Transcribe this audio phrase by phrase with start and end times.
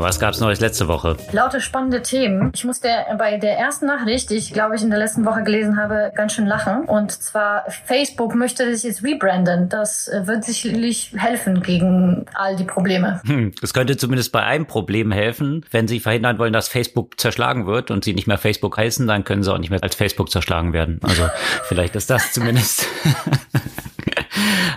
[0.00, 1.16] Was gab's Neues letzte Woche?
[1.32, 2.52] Lauter spannende Themen.
[2.54, 2.88] Ich musste
[3.18, 6.34] bei der ersten Nachricht, die ich glaube ich in der letzten Woche gelesen habe, ganz
[6.34, 6.84] schön lachen.
[6.84, 9.68] Und zwar Facebook möchte sich jetzt rebranden.
[9.68, 13.20] Das äh, wird sicherlich helfen gegen all die Probleme.
[13.26, 15.66] Hm, es könnte zumindest bei einem Problem helfen.
[15.72, 19.24] Wenn Sie verhindern wollen, dass Facebook zerschlagen wird und Sie nicht mehr Facebook heißen, dann
[19.24, 21.00] können Sie auch nicht mehr als Facebook zerschlagen werden.
[21.02, 21.28] Also
[21.64, 22.86] vielleicht ist das zumindest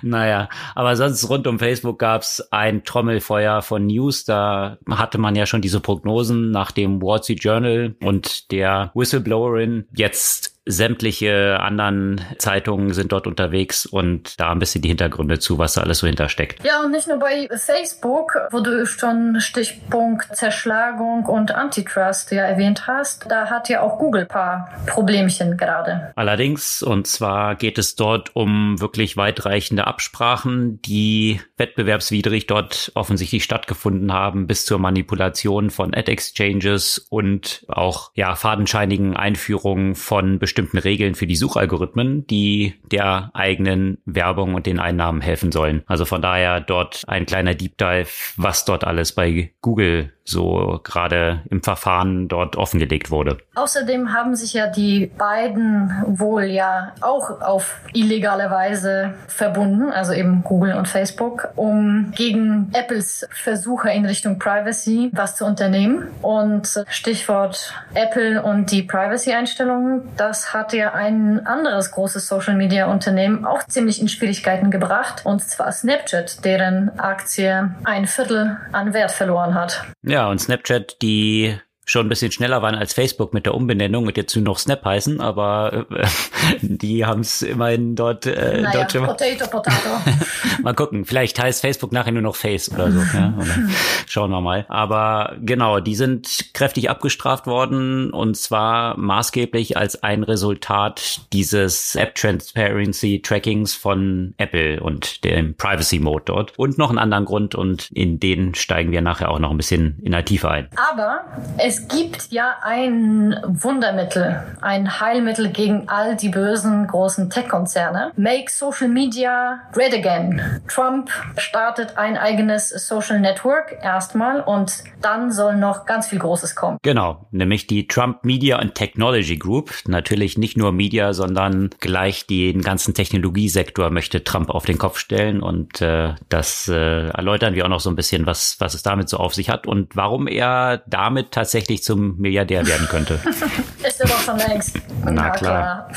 [0.01, 4.25] naja, aber sonst rund um Facebook gab's ein Trommelfeuer von News.
[4.25, 9.87] Da hatte man ja schon diese Prognosen nach dem Wall Street Journal und der Whistleblowerin.
[9.95, 15.73] Jetzt sämtliche anderen Zeitungen sind dort unterwegs und da ein bisschen die Hintergründe zu, was
[15.73, 16.63] da alles so hintersteckt.
[16.63, 22.85] Ja, und nicht nur bei Facebook, wo du schon Stichpunkt Zerschlagung und Antitrust ja erwähnt
[22.85, 26.11] hast, da hat ja auch Google paar Problemchen gerade.
[26.15, 34.13] Allerdings, und zwar geht es dort um wirklich weitreichende Absprachen, die wettbewerbswidrig dort offensichtlich stattgefunden
[34.13, 41.27] haben, bis zur Manipulation von Ad-Exchanges und auch ja fadenscheinigen Einführungen von bestimmten Regeln für
[41.27, 45.81] die Suchalgorithmen, die der eigenen Werbung und den Einnahmen helfen sollen.
[45.85, 51.41] Also von daher dort ein kleiner Deep Dive, was dort alles bei Google so gerade
[51.49, 53.37] im Verfahren dort offengelegt wurde.
[53.55, 60.43] Außerdem haben sich ja die beiden wohl ja auch auf illegale Weise verbunden, also eben
[60.43, 66.07] Google und Facebook, um gegen Apples Versuche in Richtung Privacy was zu unternehmen.
[66.21, 74.01] Und Stichwort Apple und die Privacy-Einstellungen, das hat ja ein anderes großes Social-Media-Unternehmen auch ziemlich
[74.01, 79.83] in Schwierigkeiten gebracht, und zwar Snapchat, deren Aktie ein Viertel an Wert verloren hat.
[80.03, 81.57] Ja, und Snapchat, die
[81.91, 84.85] schon ein bisschen schneller waren als Facebook mit der Umbenennung und jetzt nur noch Snap
[84.85, 86.07] heißen, aber äh,
[86.61, 89.89] die haben es immerhin dort, äh, naja, dort schon Potato, Potato.
[90.63, 92.99] mal gucken, vielleicht heißt Facebook nachher nur noch Face oder so.
[92.99, 93.33] ja?
[93.37, 93.69] Oder
[94.07, 94.65] schauen wir mal.
[94.69, 102.15] Aber genau, die sind kräftig abgestraft worden und zwar maßgeblich als ein Resultat dieses App
[102.15, 107.89] Transparency Trackings von Apple und dem Privacy Mode dort und noch einen anderen Grund und
[107.91, 110.69] in den steigen wir nachher auch noch ein bisschen in der Tiefe ein.
[110.89, 111.25] Aber
[111.57, 118.11] es gibt ja ein Wundermittel, ein Heilmittel gegen all die bösen großen Tech-Konzerne.
[118.15, 120.61] Make Social Media great again.
[120.67, 126.77] Trump startet ein eigenes Social Network erstmal und dann soll noch ganz viel Großes kommen.
[126.83, 129.71] Genau, nämlich die Trump Media and Technology Group.
[129.87, 135.41] Natürlich nicht nur Media, sondern gleich den ganzen Technologiesektor möchte Trump auf den Kopf stellen
[135.41, 139.09] und äh, das äh, erläutern wir auch noch so ein bisschen, was, was es damit
[139.09, 143.19] so auf sich hat und warum er damit tatsächlich zum Milliardär werden könnte.
[143.87, 144.77] Ist er doch schon längst.
[145.03, 145.89] Na klar.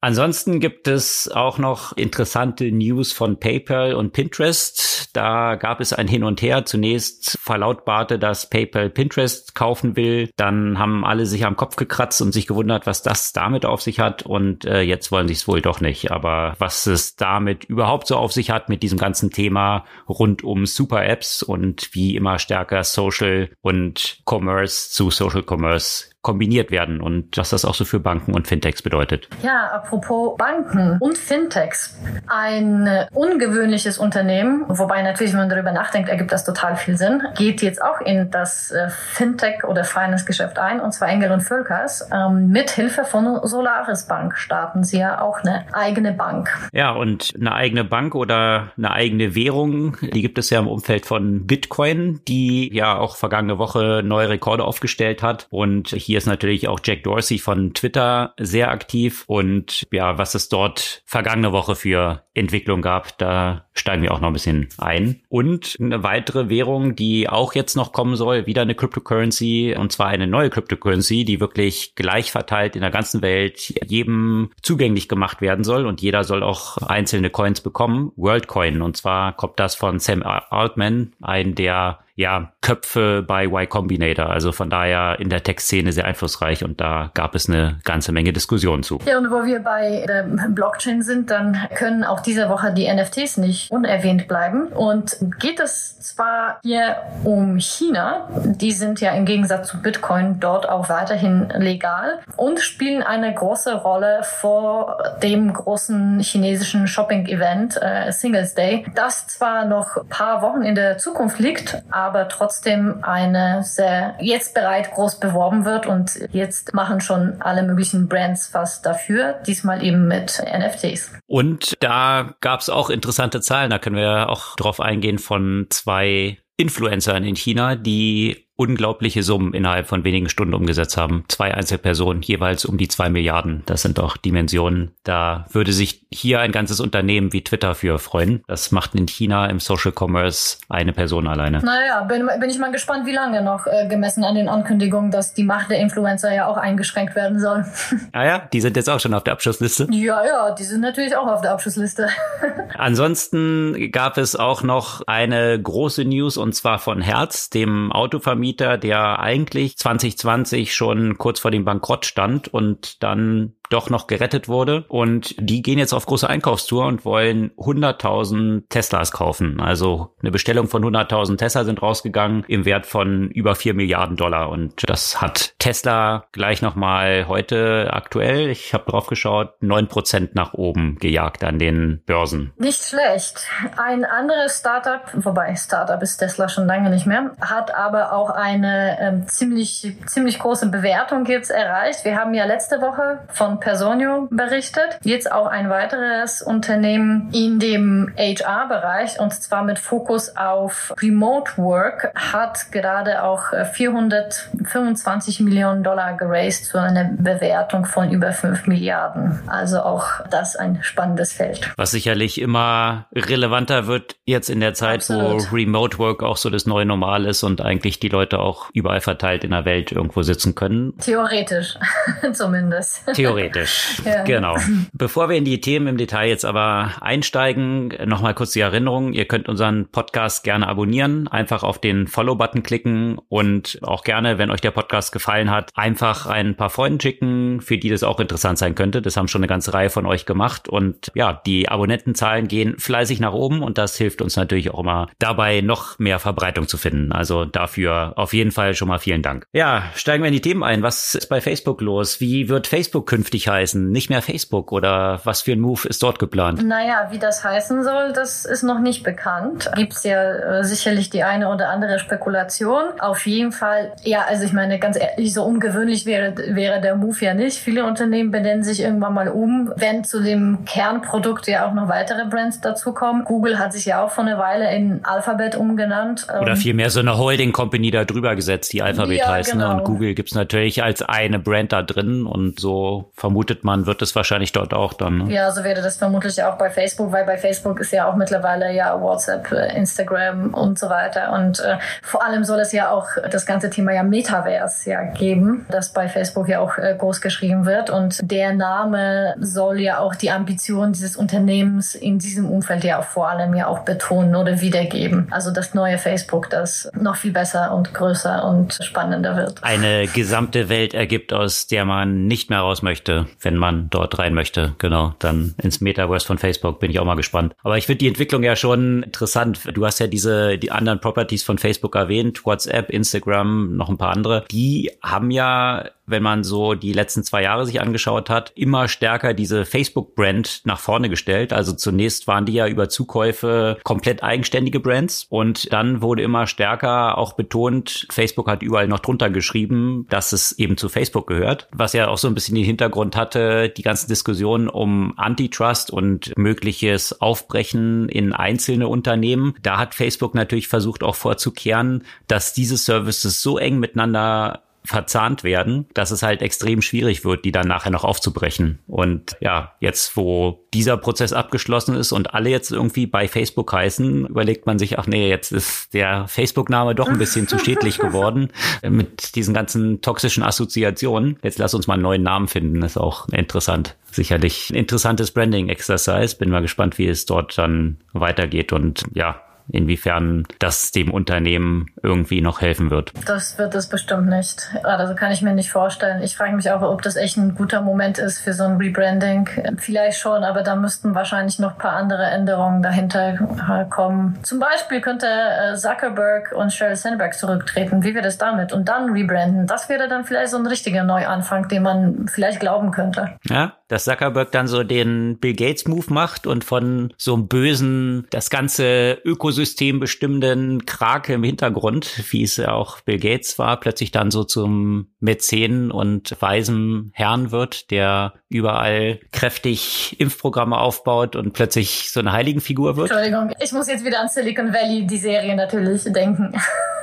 [0.00, 5.10] Ansonsten gibt es auch noch interessante News von PayPal und Pinterest.
[5.12, 6.64] Da gab es ein Hin und Her.
[6.64, 10.30] Zunächst verlautbarte, dass PayPal Pinterest kaufen will.
[10.36, 13.98] Dann haben alle sich am Kopf gekratzt und sich gewundert, was das damit auf sich
[13.98, 14.22] hat.
[14.22, 16.12] Und äh, jetzt wollen sie es wohl doch nicht.
[16.12, 20.64] Aber was es damit überhaupt so auf sich hat mit diesem ganzen Thema rund um
[20.64, 27.48] Super-Apps und wie immer stärker Social und Commerce zu Social Commerce kombiniert werden und was
[27.48, 29.30] das auch so für Banken und Fintechs bedeutet.
[29.42, 31.98] Ja, apropos Banken und Fintechs.
[32.26, 37.62] Ein ungewöhnliches Unternehmen, wobei natürlich, wenn man darüber nachdenkt, ergibt das total viel Sinn, geht
[37.62, 42.06] jetzt auch in das äh, Fintech- oder Finance-Geschäft ein, und zwar Engel und Völkers.
[42.12, 46.50] Ähm, mit Hilfe von Solaris Bank starten sie ja auch eine eigene Bank.
[46.74, 51.06] Ja, und eine eigene Bank oder eine eigene Währung, die gibt es ja im Umfeld
[51.06, 56.68] von Bitcoin, die ja auch vergangene Woche neue Rekorde aufgestellt hat und hier ist natürlich
[56.68, 62.24] auch Jack Dorsey von Twitter sehr aktiv und ja, was es dort vergangene Woche für
[62.34, 65.22] Entwicklung gab, da steigen wir auch noch ein bisschen ein.
[65.28, 70.08] Und eine weitere Währung, die auch jetzt noch kommen soll, wieder eine Cryptocurrency und zwar
[70.08, 75.64] eine neue Cryptocurrency, die wirklich gleich verteilt in der ganzen Welt jedem zugänglich gemacht werden
[75.64, 78.12] soll und jeder soll auch einzelne Coins bekommen.
[78.16, 84.28] WorldCoin und zwar kommt das von Sam Altman, ein der ja, Köpfe bei Y Combinator.
[84.28, 88.32] Also von daher in der Tech-Szene sehr einflussreich und da gab es eine ganze Menge
[88.32, 88.98] Diskussionen zu.
[89.06, 93.36] Ja, und wo wir bei der Blockchain sind, dann können auch diese Woche die NFTs
[93.36, 94.66] nicht unerwähnt bleiben.
[94.66, 100.68] Und geht es zwar hier um China, die sind ja im Gegensatz zu Bitcoin dort
[100.68, 108.56] auch weiterhin legal und spielen eine große Rolle vor dem großen chinesischen Shopping-Event äh, Singles
[108.56, 114.16] Day, das zwar noch ein paar Wochen in der Zukunft liegt, aber trotzdem eine sehr
[114.20, 119.84] jetzt bereit groß beworben wird und jetzt machen schon alle möglichen Brands was dafür, diesmal
[119.84, 121.12] eben mit NFTs.
[121.26, 126.38] Und da gab es auch interessante Zahlen, da können wir auch drauf eingehen von zwei
[126.56, 131.24] Influencern in China, die unglaubliche Summen innerhalb von wenigen Stunden umgesetzt haben.
[131.28, 133.62] Zwei Einzelpersonen, jeweils um die zwei Milliarden.
[133.66, 134.90] Das sind doch Dimensionen.
[135.04, 138.42] Da würde sich hier ein ganzes Unternehmen wie Twitter für freuen.
[138.48, 141.58] Das macht in China im Social Commerce eine Person alleine.
[141.58, 145.34] Naja, bin, bin ich mal gespannt, wie lange noch, äh, gemessen an den Ankündigungen, dass
[145.34, 147.64] die Macht der Influencer ja auch eingeschränkt werden soll.
[148.12, 149.86] Ah ja, die sind jetzt auch schon auf der Abschlussliste.
[149.90, 152.08] Ja, ja, die sind natürlich auch auf der Abschlussliste.
[152.76, 158.78] Ansonsten gab es auch noch eine große News und zwar von Herz, dem Autovermieter Anbieter,
[158.78, 164.84] der eigentlich 2020 schon kurz vor dem Bankrott stand und dann doch noch gerettet wurde.
[164.88, 169.60] Und die gehen jetzt auf große Einkaufstour und wollen 100.000 Teslas kaufen.
[169.60, 174.50] Also eine Bestellung von 100.000 Tesla sind rausgegangen im Wert von über 4 Milliarden Dollar.
[174.50, 180.98] Und das hat Tesla gleich nochmal heute aktuell, ich habe drauf geschaut, 9% nach oben
[180.98, 182.52] gejagt an den Börsen.
[182.58, 183.46] Nicht schlecht.
[183.76, 188.98] Ein anderes Startup, wobei Startup ist Tesla schon lange nicht mehr, hat aber auch eine
[189.00, 192.04] ähm, ziemlich, ziemlich große Bewertung jetzt erreicht.
[192.04, 194.98] Wir haben ja letzte Woche von Personio berichtet.
[195.02, 202.12] Jetzt auch ein weiteres Unternehmen in dem HR-Bereich und zwar mit Fokus auf Remote Work
[202.14, 209.40] hat gerade auch 425 Millionen Dollar geraced für eine Bewertung von über 5 Milliarden.
[209.46, 211.70] Also auch das ein spannendes Feld.
[211.76, 215.50] Was sicherlich immer relevanter wird jetzt in der Zeit, Absolut.
[215.50, 219.00] wo Remote Work auch so das neue Normal ist und eigentlich die Leute auch überall
[219.00, 220.96] verteilt in der Welt irgendwo sitzen können.
[220.98, 221.76] Theoretisch
[222.32, 223.04] zumindest.
[223.14, 223.47] Theoretisch.
[223.52, 224.02] Theoretisch.
[224.04, 224.24] Ja.
[224.24, 224.56] Genau.
[224.92, 229.12] Bevor wir in die Themen im Detail jetzt aber einsteigen, nochmal kurz die Erinnerung.
[229.12, 234.50] Ihr könnt unseren Podcast gerne abonnieren, einfach auf den Follow-Button klicken und auch gerne, wenn
[234.50, 238.58] euch der Podcast gefallen hat, einfach ein paar Freunden schicken, für die das auch interessant
[238.58, 239.02] sein könnte.
[239.02, 243.20] Das haben schon eine ganze Reihe von euch gemacht und ja, die Abonnentenzahlen gehen fleißig
[243.20, 247.12] nach oben und das hilft uns natürlich auch immer dabei, noch mehr Verbreitung zu finden.
[247.12, 249.46] Also dafür auf jeden Fall schon mal vielen Dank.
[249.52, 250.82] Ja, steigen wir in die Themen ein.
[250.82, 252.20] Was ist bei Facebook los?
[252.20, 253.90] Wie wird Facebook künftig künftig heißen?
[253.90, 256.64] Nicht mehr Facebook oder was für ein Move ist dort geplant?
[256.64, 259.70] Naja, wie das heißen soll, das ist noch nicht bekannt.
[259.76, 262.82] Gibt es ja äh, sicherlich die eine oder andere Spekulation.
[263.00, 267.18] Auf jeden Fall, ja, also ich meine, ganz ehrlich, so ungewöhnlich wäre, wäre der Move
[267.20, 267.58] ja nicht.
[267.58, 272.26] Viele Unternehmen benennen sich irgendwann mal um, wenn zu dem Kernprodukt ja auch noch weitere
[272.26, 273.24] Brands dazukommen.
[273.24, 276.26] Google hat sich ja auch vor einer Weile in Alphabet umgenannt.
[276.40, 279.52] Oder ähm, vielmehr so eine Holding Company da drüber gesetzt, die Alphabet ja, heißt.
[279.52, 279.68] Genau.
[279.68, 279.78] Ne?
[279.78, 284.16] Und Google gibt's natürlich als eine Brand da drin und so vermutet man, wird es
[284.16, 285.18] wahrscheinlich dort auch dann.
[285.18, 285.34] Ne?
[285.34, 288.72] Ja, so wäre das vermutlich auch bei Facebook, weil bei Facebook ist ja auch mittlerweile
[288.74, 291.34] ja WhatsApp, äh, Instagram und so weiter.
[291.34, 295.66] Und äh, vor allem soll es ja auch das ganze Thema ja Metaverse ja geben,
[295.70, 297.90] das bei Facebook ja auch äh, groß geschrieben wird.
[297.90, 303.04] Und der Name soll ja auch die Ambition dieses Unternehmens in diesem Umfeld ja auch
[303.04, 305.28] vor allem ja auch betonen oder wiedergeben.
[305.30, 309.62] Also das neue Facebook, das noch viel besser und größer und spannender wird.
[309.62, 313.07] Eine gesamte Welt ergibt, aus der man nicht mehr raus möchte
[313.40, 314.74] wenn man dort rein möchte.
[314.78, 317.54] Genau, dann ins Metaverse von Facebook bin ich auch mal gespannt.
[317.62, 319.60] Aber ich finde die Entwicklung ja schon interessant.
[319.74, 324.12] Du hast ja diese, die anderen Properties von Facebook erwähnt, WhatsApp, Instagram, noch ein paar
[324.12, 324.44] andere.
[324.50, 329.34] Die haben ja wenn man so die letzten zwei Jahre sich angeschaut hat, immer stärker
[329.34, 331.52] diese Facebook-Brand nach vorne gestellt.
[331.52, 337.18] Also zunächst waren die ja über Zukäufe komplett eigenständige Brands und dann wurde immer stärker
[337.18, 341.92] auch betont, Facebook hat überall noch drunter geschrieben, dass es eben zu Facebook gehört, was
[341.92, 347.20] ja auch so ein bisschen den Hintergrund hatte, die ganzen Diskussionen um Antitrust und mögliches
[347.20, 349.54] Aufbrechen in einzelne Unternehmen.
[349.62, 355.86] Da hat Facebook natürlich versucht auch vorzukehren, dass diese Services so eng miteinander verzahnt werden,
[355.92, 358.78] dass es halt extrem schwierig wird, die dann nachher noch aufzubrechen.
[358.86, 364.26] Und ja, jetzt, wo dieser Prozess abgeschlossen ist und alle jetzt irgendwie bei Facebook heißen,
[364.26, 368.48] überlegt man sich, ach nee, jetzt ist der Facebook-Name doch ein bisschen zu schädlich geworden
[368.82, 371.38] mit diesen ganzen toxischen Assoziationen.
[371.42, 373.94] Jetzt lass uns mal einen neuen Namen finden, ist auch interessant.
[374.10, 376.36] Sicherlich ein interessantes Branding-Exercise.
[376.38, 382.40] Bin mal gespannt, wie es dort dann weitergeht und ja, inwiefern das dem Unternehmen irgendwie
[382.40, 383.12] noch helfen wird.
[383.26, 384.74] Das wird es bestimmt nicht.
[384.82, 386.22] Also kann ich mir nicht vorstellen.
[386.22, 389.48] Ich frage mich auch, ob das echt ein guter Moment ist für so ein Rebranding.
[389.78, 394.38] Vielleicht schon, aber da müssten wahrscheinlich noch ein paar andere Änderungen dahinter kommen.
[394.42, 398.02] Zum Beispiel könnte äh, Zuckerberg und Sheryl Sandberg zurücktreten.
[398.02, 398.72] Wie wäre das damit?
[398.72, 399.66] Und dann rebranden.
[399.66, 403.38] Das wäre dann vielleicht so ein richtiger Neuanfang, den man vielleicht glauben könnte.
[403.48, 408.26] Ja, dass Zuckerberg dann so den Bill Gates Move macht und von so einem bösen,
[408.30, 409.57] das ganze Ökosystem
[410.00, 415.08] bestimmenden Krake im Hintergrund, wie es ja auch Bill Gates war, plötzlich dann so zum
[415.20, 422.96] Mäzen und weisen Herrn wird, der überall kräftig Impfprogramme aufbaut und plötzlich so eine Heiligenfigur
[422.96, 423.10] wird.
[423.10, 426.54] Entschuldigung, ich muss jetzt wieder an Silicon Valley, die Serie natürlich, denken.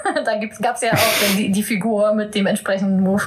[0.25, 3.24] da gab es ja auch die, die, Figur mit dem entsprechenden Move.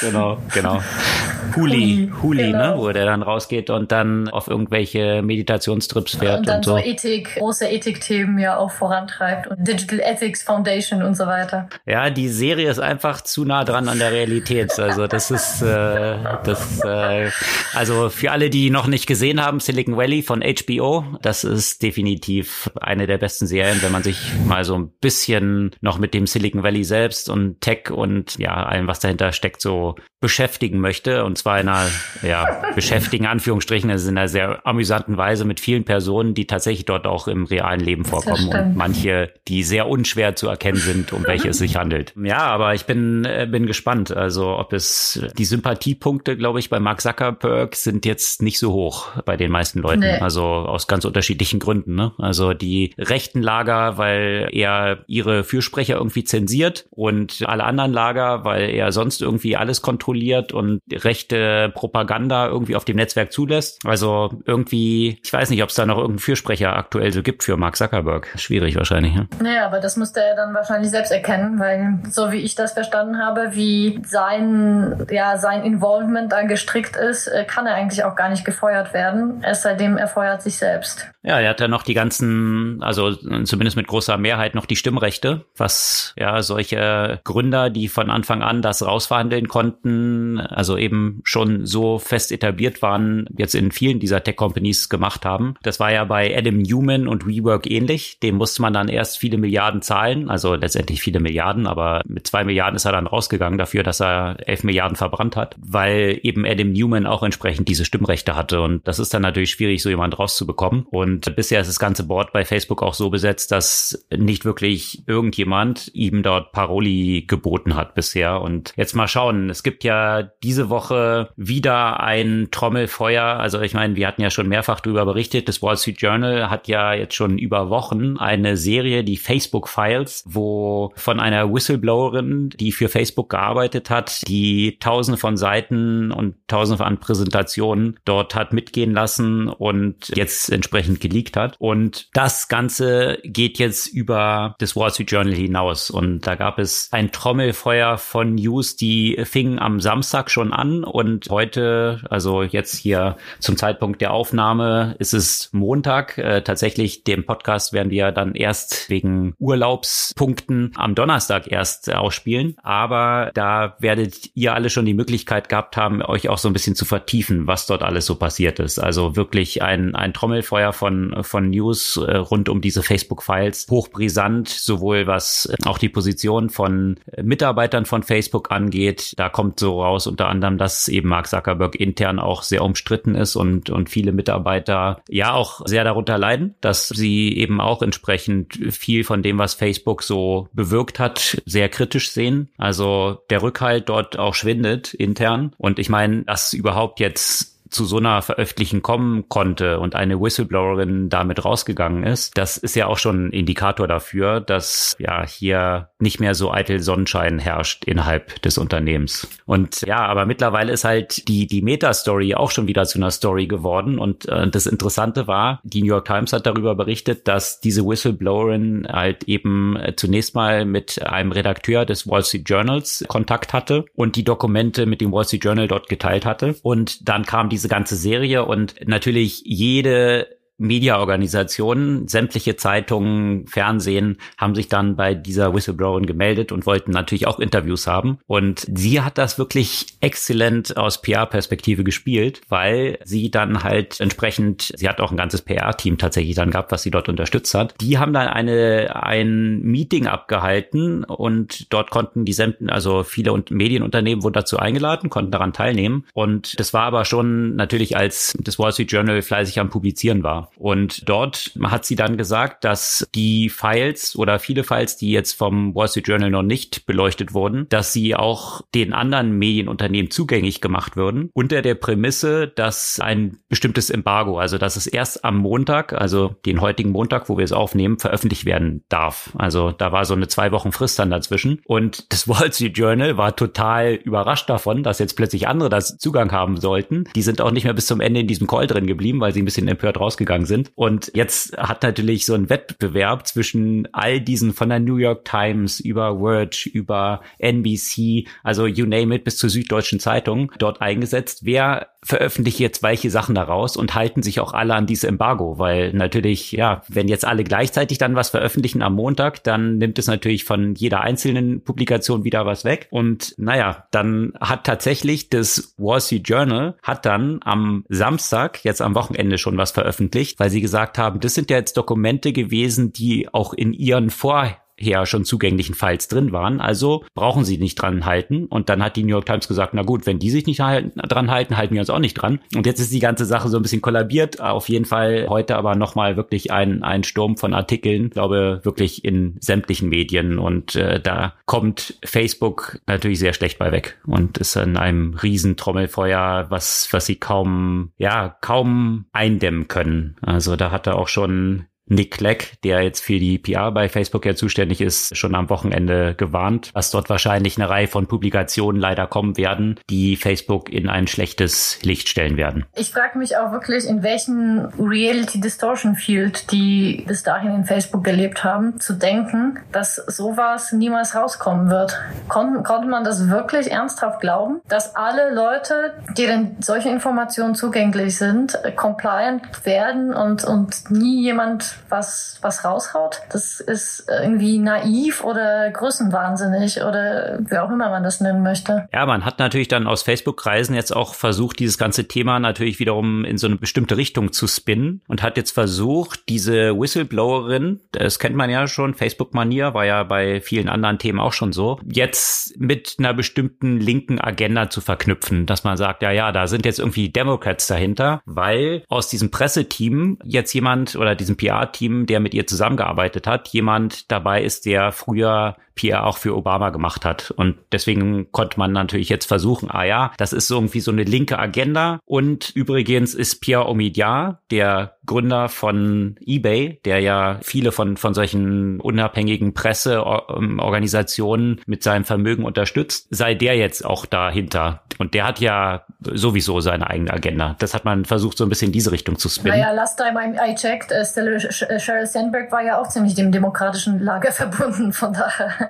[0.00, 0.80] Genau, genau.
[1.56, 2.74] Huli, Huli, genau.
[2.74, 6.72] ne, wo der dann rausgeht und dann auf irgendwelche Meditationstrips fährt und, dann und so.
[6.72, 11.68] so Ethik, große Ethikthemen ja auch vorantreibt und Digital Ethics Foundation und so weiter.
[11.86, 14.78] Ja, die Serie ist einfach zu nah dran an der Realität.
[14.78, 17.30] Also das ist äh, das äh,
[17.74, 22.70] also für alle, die noch nicht gesehen haben, Silicon Valley von HBO, das ist definitiv
[22.80, 26.62] eine der besten Serien, wenn man sich mal so ein bisschen noch mit dem Silicon
[26.62, 31.24] Valley selbst und Tech und ja, allem, was dahinter steckt, so beschäftigen möchte.
[31.24, 31.86] Und zwar in einer,
[32.22, 37.06] ja, beschäftigen Anführungsstrichen, also in einer sehr amüsanten Weise mit vielen Personen, die tatsächlich dort
[37.06, 41.48] auch im realen Leben vorkommen und manche, die sehr unschwer zu erkennen sind, um welche
[41.48, 42.14] es sich handelt.
[42.22, 44.14] Ja, aber ich bin, äh, bin gespannt.
[44.14, 49.08] Also ob es die Sympathiepunkte, glaube ich, bei Mark Zuckerberg sind jetzt nicht so hoch
[49.24, 50.00] bei den meisten Leuten.
[50.00, 50.18] Nee.
[50.18, 51.94] Also aus ganz unterschiedlichen Gründen.
[51.94, 52.12] Ne?
[52.18, 58.70] Also die rechten Lager, weil er ihre Fürsprecher irgendwie zensiert und alle anderen Lager, weil
[58.70, 63.84] er sonst irgendwie alles kontrolliert und rechte Propaganda irgendwie auf dem Netzwerk zulässt.
[63.84, 67.56] Also irgendwie, ich weiß nicht, ob es da noch irgendeinen Fürsprecher aktuell so gibt für
[67.56, 68.13] Mark Zuckerberg.
[68.36, 69.14] Schwierig wahrscheinlich.
[69.14, 69.28] Ne?
[69.42, 73.18] Naja, aber das müsste er dann wahrscheinlich selbst erkennen, weil so wie ich das verstanden
[73.18, 78.28] habe, wie sein, ja, sein Involvement da gestrickt ist, äh, kann er eigentlich auch gar
[78.28, 79.42] nicht gefeuert werden.
[79.42, 81.13] Es sei denn, er feuert sich selbst.
[81.26, 85.46] Ja, er hat ja noch die ganzen, also zumindest mit großer Mehrheit noch die Stimmrechte,
[85.56, 91.98] was ja solche Gründer, die von Anfang an das rausverhandeln konnten, also eben schon so
[91.98, 95.54] fest etabliert waren, jetzt in vielen dieser Tech-Companies gemacht haben.
[95.62, 98.18] Das war ja bei Adam Newman und WeWork ähnlich.
[98.20, 102.44] Dem musste man dann erst viele Milliarden zahlen, also letztendlich viele Milliarden, aber mit zwei
[102.44, 106.72] Milliarden ist er dann rausgegangen dafür, dass er elf Milliarden verbrannt hat, weil eben Adam
[106.72, 108.60] Newman auch entsprechend diese Stimmrechte hatte.
[108.60, 110.86] Und das ist dann natürlich schwierig, so jemand rauszubekommen.
[110.90, 115.90] Und bisher ist das ganze Board bei Facebook auch so besetzt, dass nicht wirklich irgendjemand
[115.94, 118.40] ihm dort Paroli geboten hat bisher.
[118.40, 119.50] Und jetzt mal schauen.
[119.50, 123.24] Es gibt ja diese Woche wieder ein Trommelfeuer.
[123.24, 125.48] Also ich meine, wir hatten ja schon mehrfach darüber berichtet.
[125.48, 130.24] Das Wall Street Journal hat ja jetzt schon über Wochen eine Serie, die Facebook Files,
[130.26, 136.82] wo von einer Whistleblowerin, die für Facebook gearbeitet hat, die tausende von Seiten und tausende
[136.82, 141.56] von Präsentationen dort hat mitgehen lassen und jetzt entsprechend geleakt hat.
[141.58, 145.90] Und das Ganze geht jetzt über das Wall Street Journal hinaus.
[145.90, 151.28] Und da gab es ein Trommelfeuer von News, die fingen am Samstag schon an und
[151.30, 156.18] heute, also jetzt hier zum Zeitpunkt der Aufnahme, ist es Montag.
[156.18, 162.56] Äh, tatsächlich, den Podcast werden wir dann erst wegen Urlaubspunkten am Donnerstag erst ausspielen.
[162.62, 166.74] Aber da werdet ihr alle schon die Möglichkeit gehabt haben, euch auch so ein bisschen
[166.74, 168.78] zu vertiefen, was dort alles so passiert ist.
[168.78, 173.66] Also wirklich ein, ein Trommelfeuer von, von News äh, rund um diese Facebook-Files.
[173.70, 179.14] Hochbrisant, sowohl was äh, auch die Position von äh, Mitarbeitern von Facebook angeht.
[179.16, 183.36] Da kommt so raus unter anderem, dass eben Mark Zuckerberg intern auch sehr umstritten ist
[183.36, 189.04] und, und viele Mitarbeiter ja auch sehr darunter leiden, dass sie eben auch entsprechend viel
[189.04, 192.48] von dem, was Facebook so bewirkt hat, sehr kritisch sehen.
[192.58, 195.54] Also der Rückhalt dort auch schwindet intern.
[195.58, 201.08] Und ich meine, dass überhaupt jetzt zu so einer Veröffentlichung kommen konnte und eine Whistleblowerin
[201.08, 206.20] damit rausgegangen ist, das ist ja auch schon ein Indikator dafür, dass ja hier nicht
[206.20, 209.26] mehr so eitel Sonnenschein herrscht innerhalb des Unternehmens.
[209.44, 213.46] Und ja, aber mittlerweile ist halt die, die Meta-Story auch schon wieder zu einer Story
[213.46, 213.98] geworden.
[213.98, 218.86] Und äh, das Interessante war, die New York Times hat darüber berichtet, dass diese Whistleblowerin
[218.88, 224.16] halt eben äh, zunächst mal mit einem Redakteur des Wall Street Journals Kontakt hatte und
[224.16, 226.54] die Dokumente mit dem Wall Street Journal dort geteilt hatte.
[226.62, 228.44] Und dann kam diese ganze Serie.
[228.44, 236.66] Und natürlich jede Mediaorganisationen, sämtliche Zeitungen, Fernsehen haben sich dann bei dieser Whistleblowerin gemeldet und
[236.66, 238.18] wollten natürlich auch Interviews haben.
[238.26, 244.88] Und sie hat das wirklich exzellent aus PR-Perspektive gespielt, weil sie dann halt entsprechend, sie
[244.88, 247.74] hat auch ein ganzes PR-Team tatsächlich dann gehabt, was sie dort unterstützt hat.
[247.80, 254.22] Die haben dann eine, ein Meeting abgehalten und dort konnten die sämten, also viele Medienunternehmen
[254.22, 256.04] wurden dazu eingeladen, konnten daran teilnehmen.
[256.12, 260.43] Und das war aber schon natürlich als das Wall Street Journal fleißig am Publizieren war.
[260.56, 265.74] Und dort hat sie dann gesagt, dass die Files oder viele Files, die jetzt vom
[265.74, 270.96] Wall Street Journal noch nicht beleuchtet wurden, dass sie auch den anderen Medienunternehmen zugänglich gemacht
[270.96, 276.36] würden, unter der Prämisse, dass ein bestimmtes Embargo, also dass es erst am Montag, also
[276.46, 279.30] den heutigen Montag, wo wir es aufnehmen, veröffentlicht werden darf.
[279.38, 281.60] Also da war so eine zwei Wochen Frist dann dazwischen.
[281.64, 286.32] Und das Wall Street Journal war total überrascht davon, dass jetzt plötzlich andere das Zugang
[286.32, 287.04] haben sollten.
[287.14, 289.42] Die sind auch nicht mehr bis zum Ende in diesem Call drin geblieben, weil sie
[289.42, 290.72] ein bisschen empört rausgegangen sind.
[290.74, 295.80] Und jetzt hat natürlich so ein Wettbewerb zwischen all diesen von der New York Times
[295.80, 301.40] über Verge, über NBC, also you name it, bis zur Süddeutschen Zeitung dort eingesetzt.
[301.44, 305.92] Wer veröffentlicht jetzt welche Sachen daraus und halten sich auch alle an dieses Embargo, weil
[305.94, 310.44] natürlich, ja, wenn jetzt alle gleichzeitig dann was veröffentlichen am Montag, dann nimmt es natürlich
[310.44, 312.88] von jeder einzelnen Publikation wieder was weg.
[312.90, 318.94] Und naja, dann hat tatsächlich das Wall Street Journal hat dann am Samstag, jetzt am
[318.94, 323.32] Wochenende schon was veröffentlicht, weil sie gesagt haben, das sind ja jetzt Dokumente gewesen, die
[323.32, 326.60] auch in ihren Vor her schon zugänglichen Files drin waren.
[326.60, 328.46] Also brauchen sie nicht dran halten.
[328.46, 331.30] Und dann hat die New York Times gesagt, na gut, wenn die sich nicht dran
[331.30, 332.40] halten, halten wir uns auch nicht dran.
[332.54, 334.40] Und jetzt ist die ganze Sache so ein bisschen kollabiert.
[334.40, 339.04] Auf jeden Fall heute aber nochmal wirklich ein, ein Sturm von Artikeln, ich glaube wirklich
[339.04, 340.38] in sämtlichen Medien.
[340.38, 345.56] Und äh, da kommt Facebook natürlich sehr schlecht bei weg und ist in einem riesen
[345.56, 350.16] Trommelfeuer, was, was sie kaum, ja, kaum eindämmen können.
[350.22, 354.24] Also da hat er auch schon Nick Clegg, der jetzt für die PR bei Facebook
[354.24, 359.06] ja zuständig ist, schon am Wochenende gewarnt, dass dort wahrscheinlich eine Reihe von Publikationen leider
[359.06, 362.64] kommen werden, die Facebook in ein schlechtes Licht stellen werden.
[362.74, 368.02] Ich frage mich auch wirklich, in welchem Reality Distortion Field die bis dahin in Facebook
[368.02, 372.00] gelebt haben, zu denken, dass sowas niemals rauskommen wird.
[372.28, 378.58] Kon konnte man das wirklich ernsthaft glauben, dass alle Leute, denen solche Informationen zugänglich sind,
[378.76, 383.22] compliant werden und, und nie jemand was, was raushaut.
[383.32, 388.88] Das ist irgendwie naiv oder größenwahnsinnig oder wie auch immer man das nennen möchte.
[388.92, 393.24] Ja, man hat natürlich dann aus Facebook-Kreisen jetzt auch versucht, dieses ganze Thema natürlich wiederum
[393.24, 398.36] in so eine bestimmte Richtung zu spinnen und hat jetzt versucht, diese Whistleblowerin, das kennt
[398.36, 402.96] man ja schon, Facebook-Manier, war ja bei vielen anderen Themen auch schon so, jetzt mit
[402.98, 407.08] einer bestimmten linken Agenda zu verknüpfen, dass man sagt, ja, ja, da sind jetzt irgendwie
[407.08, 412.46] Democrats dahinter, weil aus diesem Presseteam jetzt jemand oder diesem PR PR-Team, der mit ihr
[412.46, 417.32] zusammengearbeitet hat, jemand dabei ist, der früher PR auch für Obama gemacht hat.
[417.32, 421.38] Und deswegen konnte man natürlich jetzt versuchen, ah ja, das ist irgendwie so eine linke
[421.38, 422.00] Agenda.
[422.04, 428.78] Und übrigens ist Pierre Omidyar, der Gründer von eBay, der ja viele von, von solchen
[428.80, 434.84] unabhängigen Presseorganisationen mit seinem Vermögen unterstützt, sei der jetzt auch dahinter.
[434.98, 437.56] Und der hat ja sowieso seine eigene Agenda.
[437.58, 439.58] Das hat man versucht, so ein bisschen in diese Richtung zu spinnen.
[439.58, 444.32] Naja, last time I checked, uh, Sheryl Sandberg war ja auch ziemlich dem demokratischen Lager
[444.32, 445.63] verbunden, von daher.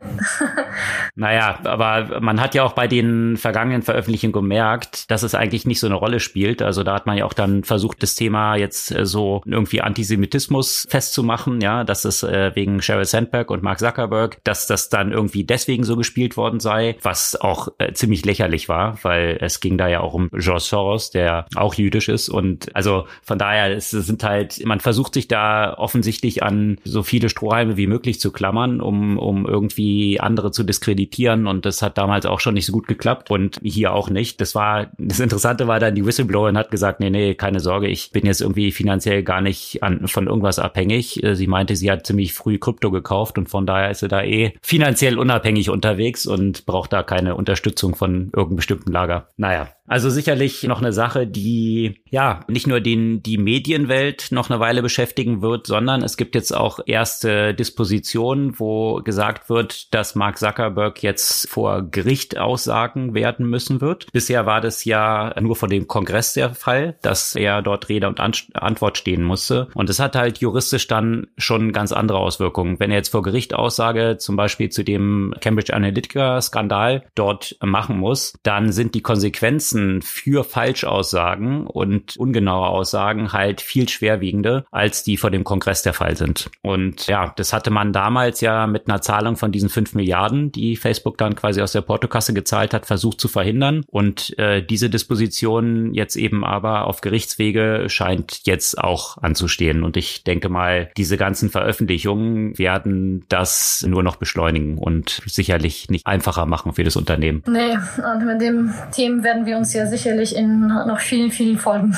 [1.14, 5.80] Naja, aber man hat ja auch bei den vergangenen Veröffentlichungen gemerkt, dass es eigentlich nicht
[5.80, 6.62] so eine Rolle spielt.
[6.62, 10.86] Also da hat man ja auch dann versucht, das Thema jetzt äh, so irgendwie Antisemitismus
[10.88, 15.44] festzumachen, ja, dass es äh, wegen Sheryl Sandberg und Mark Zuckerberg, dass das dann irgendwie
[15.44, 19.88] deswegen so gespielt worden sei, was auch äh, ziemlich lächerlich war, weil es ging da
[19.88, 24.24] ja auch um George Soros, der auch jüdisch ist und also von daher es sind
[24.24, 29.18] halt, man versucht sich da offensichtlich an so viele Strohhalme wie möglich zu klammern, um,
[29.18, 32.86] um irgendwie irgendwie andere zu diskreditieren und das hat damals auch schon nicht so gut
[32.86, 34.40] geklappt und hier auch nicht.
[34.40, 38.10] Das war, das Interessante war dann, die Whistleblowerin hat gesagt, nee, nee, keine Sorge, ich
[38.10, 41.22] bin jetzt irgendwie finanziell gar nicht an, von irgendwas abhängig.
[41.22, 44.22] Äh, sie meinte, sie hat ziemlich früh Krypto gekauft und von daher ist sie da
[44.22, 49.28] eh finanziell unabhängig unterwegs und braucht da keine Unterstützung von irgendeinem bestimmten Lager.
[49.36, 54.58] Naja, also sicherlich noch eine Sache, die ja nicht nur den, die Medienwelt noch eine
[54.58, 60.38] Weile beschäftigen wird, sondern es gibt jetzt auch erste Dispositionen, wo gesagt wird, dass Mark
[60.38, 64.10] Zuckerberg jetzt vor Gericht aussagen werden müssen wird.
[64.12, 68.20] Bisher war das ja nur vor dem Kongress der Fall, dass er dort Rede und
[68.20, 69.68] Antwort stehen musste.
[69.74, 72.80] Und es hat halt juristisch dann schon ganz andere Auswirkungen.
[72.80, 77.98] Wenn er jetzt vor Gericht Aussage zum Beispiel zu dem Cambridge Analytica Skandal dort machen
[77.98, 85.02] muss, dann sind die Konsequenzen Konsequenzen für Falschaussagen und ungenaue Aussagen halt viel schwerwiegende, als
[85.02, 86.50] die vor dem Kongress der Fall sind.
[86.62, 90.76] Und ja, das hatte man damals ja mit einer Zahlung von diesen fünf Milliarden, die
[90.76, 93.84] Facebook dann quasi aus der Portokasse gezahlt hat, versucht zu verhindern.
[93.88, 99.82] Und äh, diese Disposition jetzt eben aber auf Gerichtswege scheint jetzt auch anzustehen.
[99.82, 106.06] Und ich denke mal, diese ganzen Veröffentlichungen werden das nur noch beschleunigen und sicherlich nicht
[106.06, 107.42] einfacher machen für das Unternehmen.
[107.46, 111.96] Nee, und mit dem Thema werden wir uns ja sicherlich in noch vielen, vielen Folgen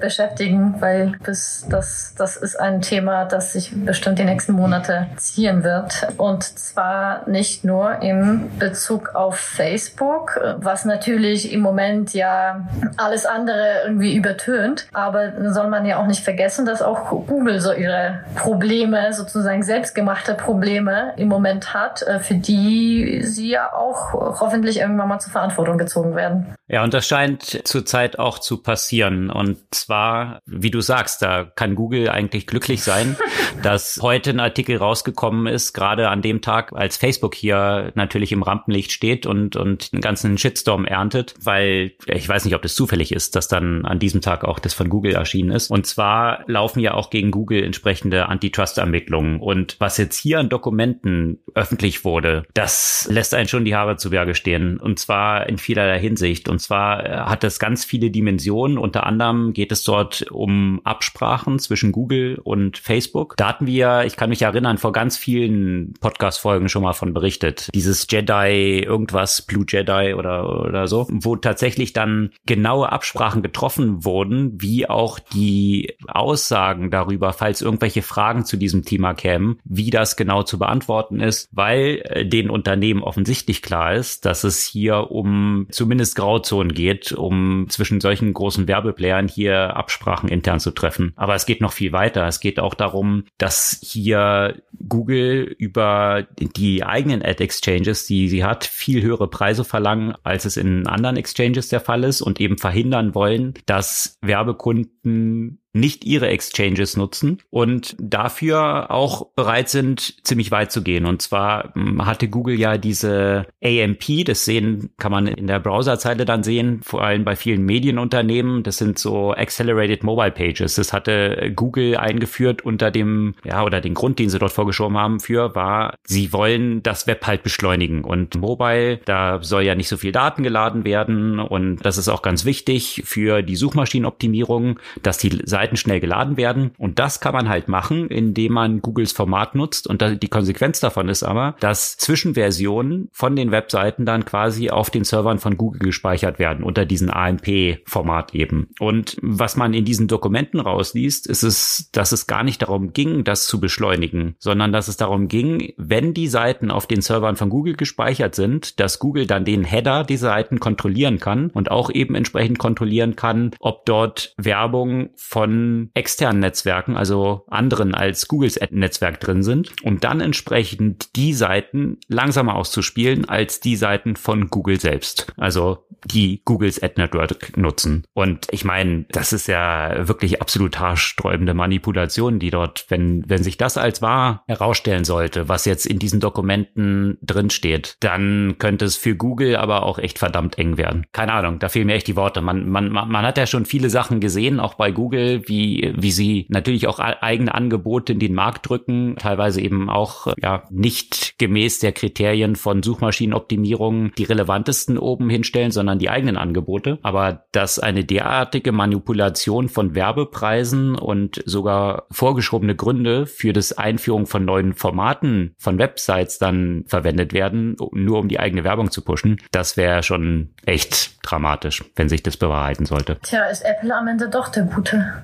[0.00, 5.64] beschäftigen, weil bis das, das ist ein Thema, das sich bestimmt die nächsten Monate ziehen
[5.64, 6.08] wird.
[6.16, 13.82] Und zwar nicht nur im Bezug auf Facebook, was natürlich im Moment ja alles andere
[13.84, 14.88] irgendwie übertönt.
[14.92, 20.34] Aber soll man ja auch nicht vergessen, dass auch Google so ihre Probleme, sozusagen selbstgemachte
[20.34, 25.78] Probleme im Moment hat, äh, für die sie ja auch hoffentlich irgendwann mal zur Verantwortung
[25.78, 26.54] gezogen werden.
[26.68, 29.30] Ja, und das scheint zurzeit auch zu passieren.
[29.30, 33.16] Und zwar, wie du sagst, da kann Google eigentlich glücklich sein,
[33.62, 38.42] dass heute ein Artikel rausgekommen ist, gerade an dem Tag, als Facebook hier natürlich im
[38.42, 43.12] Rampenlicht steht und, und einen ganzen Shitstorm erntet, weil ich weiß nicht, ob das zufällig
[43.12, 45.70] ist, dass dann an diesem Tag auch das von Google erschienen ist.
[45.70, 49.40] Und zwar laufen ja auch gegen Google entsprechende Antitrust-Ermittlungen.
[49.40, 54.10] Und was jetzt hier an Dokumenten öffentlich wurde, das lässt einen schon die Haare zu
[54.10, 54.78] Berge stehen.
[54.78, 56.50] Und zwar in vielerlei Hinsicht.
[56.50, 58.76] Und zwar äh, hat es ganz viele Dimensionen.
[58.76, 63.34] Unter anderem geht es dort um Absprachen zwischen Google und Facebook.
[63.36, 67.68] Da hatten wir, ich kann mich erinnern, vor ganz vielen Podcast-Folgen schon mal von berichtet.
[67.74, 74.60] Dieses Jedi, irgendwas, Blue Jedi oder, oder so, wo tatsächlich dann genaue Absprachen getroffen wurden,
[74.60, 80.42] wie auch die Aussagen darüber, falls irgendwelche Fragen zu diesem Thema kämen, wie das genau
[80.42, 86.16] zu beantworten ist, weil äh, den Unternehmen offensichtlich klar ist, dass es hier um zumindest
[86.16, 91.12] Grau Grauzonen geht, um zwischen solchen großen Werbeplayern hier Absprachen intern zu treffen.
[91.16, 92.26] Aber es geht noch viel weiter.
[92.26, 99.02] Es geht auch darum, dass hier Google über die eigenen Ad-Exchanges, die sie hat, viel
[99.02, 103.54] höhere Preise verlangen, als es in anderen Exchanges der Fall ist und eben verhindern wollen,
[103.66, 111.06] dass Werbekunden nicht ihre Exchanges nutzen und dafür auch bereit sind, ziemlich weit zu gehen.
[111.06, 116.24] Und zwar hm, hatte Google ja diese AMP, das sehen, kann man in der Browserzeile
[116.24, 118.62] dann sehen, vor allem bei vielen Medienunternehmen.
[118.62, 120.74] Das sind so Accelerated Mobile Pages.
[120.74, 125.20] Das hatte Google eingeführt unter dem, ja, oder den Grund, den sie dort vorgeschoben haben
[125.20, 128.04] für, war, sie wollen das Web halt beschleunigen.
[128.04, 131.38] Und Mobile, da soll ja nicht so viel Daten geladen werden.
[131.40, 136.70] Und das ist auch ganz wichtig für die Suchmaschinenoptimierung, dass die Seiten schnell geladen werden.
[136.78, 139.86] Und das kann man halt machen, indem man Googles Format nutzt.
[139.86, 145.04] Und die Konsequenz davon ist aber, dass Zwischenversionen von den Webseiten dann quasi auf den
[145.04, 148.68] Servern von Google gespeichert werden unter diesem AMP-Format eben.
[148.78, 153.24] Und was man in diesen Dokumenten rausliest, ist es, dass es gar nicht darum ging,
[153.24, 157.50] das zu beschleunigen, sondern dass es darum ging, wenn die Seiten auf den Servern von
[157.50, 162.14] Google gespeichert sind, dass Google dann den Header dieser Seiten kontrollieren kann und auch eben
[162.14, 169.20] entsprechend kontrollieren kann, ob dort Werbung von von externen Netzwerken, also anderen als Googles Ad-Netzwerk
[169.20, 175.32] drin sind und dann entsprechend die Seiten langsamer auszuspielen als die Seiten von Google selbst.
[175.36, 178.04] Also die Googles Ad Network nutzen.
[178.12, 183.56] Und ich meine, das ist ja wirklich absolut haarsträubende Manipulation, die dort, wenn, wenn sich
[183.56, 189.16] das als wahr herausstellen sollte, was jetzt in diesen Dokumenten drinsteht, dann könnte es für
[189.16, 191.06] Google aber auch echt verdammt eng werden.
[191.12, 192.40] Keine Ahnung, da fehlen mir echt die Worte.
[192.42, 196.46] Man, man, man hat ja schon viele Sachen gesehen, auch bei Google, wie, wie sie
[196.48, 201.92] natürlich auch eigene Angebote in den Markt drücken, teilweise eben auch ja nicht gemäß der
[201.92, 206.98] Kriterien von Suchmaschinenoptimierung die relevantesten oben hinstellen, sondern die eigenen Angebote.
[207.02, 214.44] Aber dass eine derartige Manipulation von Werbepreisen und sogar vorgeschobene Gründe für das Einführung von
[214.44, 219.76] neuen Formaten von Websites dann verwendet werden, nur um die eigene Werbung zu pushen, das
[219.76, 223.18] wäre schon echt dramatisch, wenn sich das bewahrheiten sollte.
[223.22, 225.22] Tja, ist Apple am Ende doch der Gute.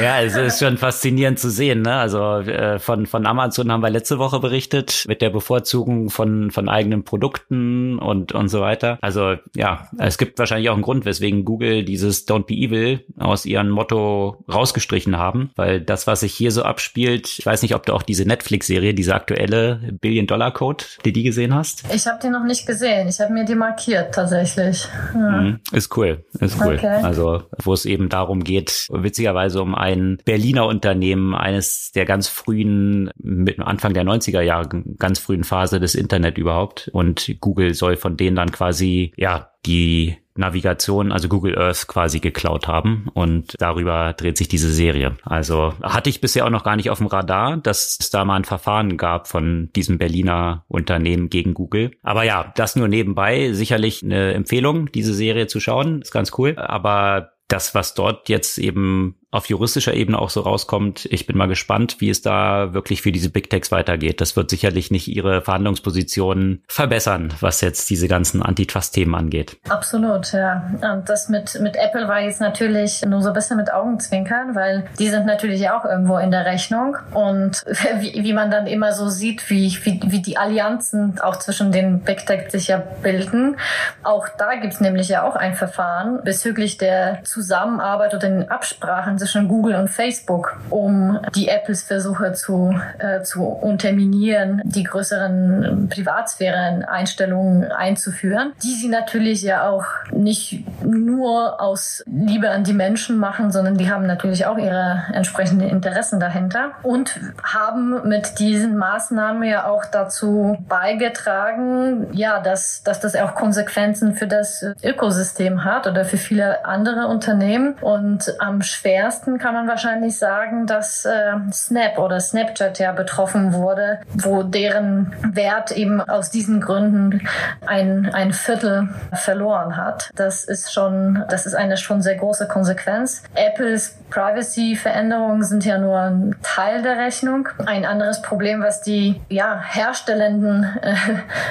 [0.00, 1.82] Ja, es ist schon faszinierend zu sehen.
[1.82, 1.94] Ne?
[1.94, 6.68] Also äh, von, von Amazon haben wir letzte Woche berichtet mit der Bevorzugung von, von
[6.68, 8.98] eigenen Produkten und, und so weiter.
[9.00, 13.46] Also ja, es gibt wahrscheinlich auch einen Grund, weswegen Google dieses Don't be evil aus
[13.46, 17.86] ihrem Motto rausgestrichen haben, weil das, was sich hier so abspielt, ich weiß nicht, ob
[17.86, 21.84] du auch diese Netflix-Serie, diese aktuelle Billion-Dollar-Code, die die gesehen hast?
[21.94, 23.08] Ich habe die noch nicht gesehen.
[23.08, 24.86] Ich habe mir die markiert tatsächlich.
[25.14, 25.20] Ja.
[25.20, 25.60] Mhm.
[25.72, 26.74] Ist cool, ist cool.
[26.76, 27.00] Okay.
[27.02, 33.10] Also wo es eben darum geht, witzigerweise um ein Berliner Unternehmen, eines der ganz frühen,
[33.16, 36.90] mit Anfang der 90er Jahre, ganz frühen Phase des Internet überhaupt.
[36.92, 42.66] Und Google soll von denen dann quasi, ja, die Navigation, also Google Earth quasi geklaut
[42.66, 45.16] haben und darüber dreht sich diese Serie.
[45.24, 48.36] Also hatte ich bisher auch noch gar nicht auf dem Radar, dass es da mal
[48.36, 51.90] ein Verfahren gab von diesem Berliner Unternehmen gegen Google.
[52.02, 56.56] Aber ja, das nur nebenbei, sicherlich eine Empfehlung, diese Serie zu schauen, ist ganz cool.
[56.56, 61.06] Aber das, was dort jetzt eben auf juristischer Ebene auch so rauskommt.
[61.06, 64.20] Ich bin mal gespannt, wie es da wirklich für diese Big Techs weitergeht.
[64.20, 69.56] Das wird sicherlich nicht ihre Verhandlungspositionen verbessern, was jetzt diese ganzen Antitrust-Themen angeht.
[69.70, 70.70] Absolut, ja.
[70.82, 74.84] Und das mit, mit Apple war jetzt natürlich nur so ein bisschen mit Augenzwinkern, weil
[74.98, 76.98] die sind natürlich auch irgendwo in der Rechnung.
[77.14, 77.64] Und
[78.00, 82.00] wie, wie man dann immer so sieht, wie, wie, wie die Allianzen auch zwischen den
[82.00, 83.56] Big Tech sich ja bilden.
[84.02, 89.46] Auch da gibt's nämlich ja auch ein Verfahren bezüglich der Zusammenarbeit oder den Absprachen zwischen
[89.46, 98.52] Google und Facebook, um die Apples Versuche zu, äh, zu unterminieren, die größeren Privatsphären-Einstellungen einzuführen,
[98.64, 103.90] die sie natürlich ja auch nicht nur aus Liebe an die Menschen machen, sondern die
[103.90, 110.58] haben natürlich auch ihre entsprechenden Interessen dahinter und haben mit diesen Maßnahmen ja auch dazu
[110.68, 117.06] beigetragen, ja, dass, dass das auch Konsequenzen für das Ökosystem hat oder für viele andere
[117.06, 117.74] Unternehmen.
[117.80, 123.52] Und am schwersten ersten kann man wahrscheinlich sagen, dass äh, Snap oder Snapchat ja betroffen
[123.52, 127.20] wurde, wo deren Wert eben aus diesen Gründen
[127.66, 130.10] ein, ein Viertel verloren hat.
[130.14, 133.22] Das ist schon, das ist eine schon sehr große Konsequenz.
[133.34, 137.48] Apples Privacy-Veränderungen sind ja nur ein Teil der Rechnung.
[137.66, 140.94] Ein anderes Problem, was die ja, herstellenden äh,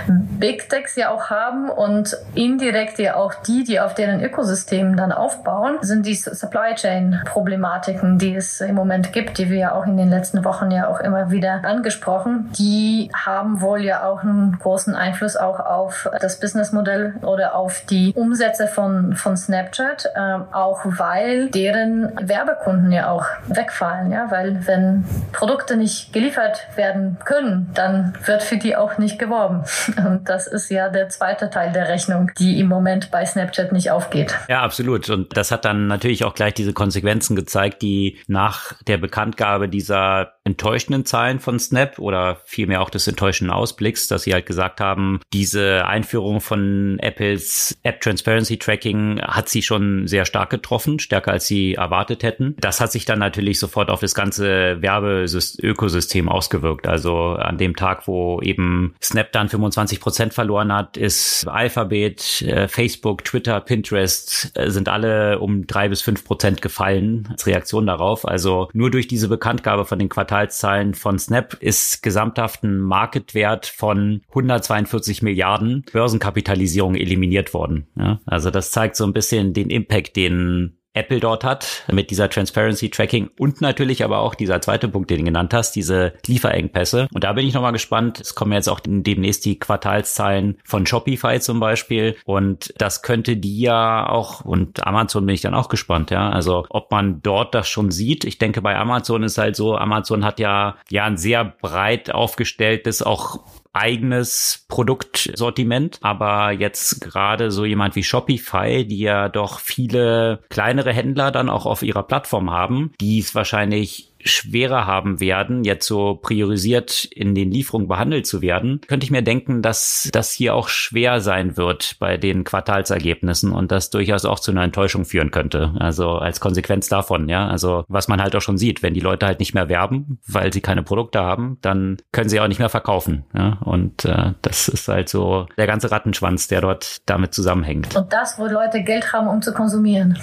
[0.08, 5.12] Big Techs ja auch haben und indirekt ja auch die, die auf deren Ökosystemen dann
[5.12, 7.51] aufbauen, sind die Supply Chain Probleme.
[7.52, 10.88] Problematiken, die es im Moment gibt, die wir ja auch in den letzten Wochen ja
[10.88, 16.40] auch immer wieder angesprochen, die haben wohl ja auch einen großen Einfluss auch auf das
[16.40, 23.26] Businessmodell oder auf die Umsätze von, von Snapchat, äh, auch weil deren Werbekunden ja auch
[23.48, 29.20] wegfallen, ja, weil wenn Produkte nicht geliefert werden können, dann wird für die auch nicht
[29.20, 29.66] geworben.
[30.08, 33.92] Und das ist ja der zweite Teil der Rechnung, die im Moment bei Snapchat nicht
[33.92, 34.38] aufgeht.
[34.48, 35.10] Ja, absolut.
[35.10, 40.34] Und das hat dann natürlich auch gleich diese Konsequenzen gezeigt, die nach der Bekanntgabe dieser
[40.44, 45.20] enttäuschenden Zahlen von Snap oder vielmehr auch des enttäuschenden Ausblicks, dass sie halt gesagt haben,
[45.34, 51.46] diese Einführung von Apples App Transparency Tracking hat sie schon sehr stark getroffen, stärker als
[51.46, 52.56] sie erwartet hätten.
[52.60, 56.88] Das hat sich dann natürlich sofort auf das ganze Werbeökosystem ausgewirkt.
[56.88, 62.68] Also an dem Tag, wo eben Snap dann 25 Prozent verloren hat, ist Alphabet, äh,
[62.68, 68.28] Facebook, Twitter, Pinterest äh, sind alle um drei bis fünf Prozent gefallen als Reaktion darauf.
[68.28, 73.68] Also nur durch diese Bekanntgabe von den Quartalen Quartalszahlen von Snap ist gesamthaft ein Marketwert
[73.68, 77.88] von 142 Milliarden Börsenkapitalisierung eliminiert worden.
[77.96, 82.30] Ja, also das zeigt so ein bisschen den Impact, den Apple dort hat mit dieser
[82.30, 87.08] Transparency Tracking und natürlich aber auch dieser zweite Punkt, den du genannt hast, diese Lieferengpässe.
[87.14, 88.20] Und da bin ich nochmal gespannt.
[88.20, 92.18] Es kommen jetzt auch demnächst die Quartalszahlen von Shopify zum Beispiel.
[92.26, 96.30] Und das könnte die ja auch, und Amazon bin ich dann auch gespannt, ja.
[96.30, 98.26] Also ob man dort das schon sieht.
[98.26, 103.02] Ich denke, bei Amazon ist halt so, Amazon hat ja, ja ein sehr breit aufgestelltes,
[103.02, 103.40] auch
[103.74, 111.32] eigenes Produktsortiment, aber jetzt gerade so jemand wie Shopify, die ja doch viele kleinere Händler
[111.32, 117.06] dann auch auf ihrer Plattform haben, die es wahrscheinlich schwerer haben werden, jetzt so priorisiert
[117.06, 121.22] in den Lieferungen behandelt zu werden, könnte ich mir denken, dass das hier auch schwer
[121.22, 125.74] sein wird bei den Quartalsergebnissen und das durchaus auch zu einer Enttäuschung führen könnte.
[125.80, 127.48] Also als Konsequenz davon, ja.
[127.48, 130.54] Also was man halt auch schon sieht, wenn die Leute halt nicht mehr werben, weil
[130.54, 133.26] sie keine Produkte haben, dann können sie auch nicht mehr verkaufen.
[133.36, 133.58] Ja?
[133.64, 137.96] Und äh, das ist halt so der ganze Rattenschwanz, der dort damit zusammenhängt.
[137.96, 140.18] Und das, wo Leute Geld haben, um zu konsumieren.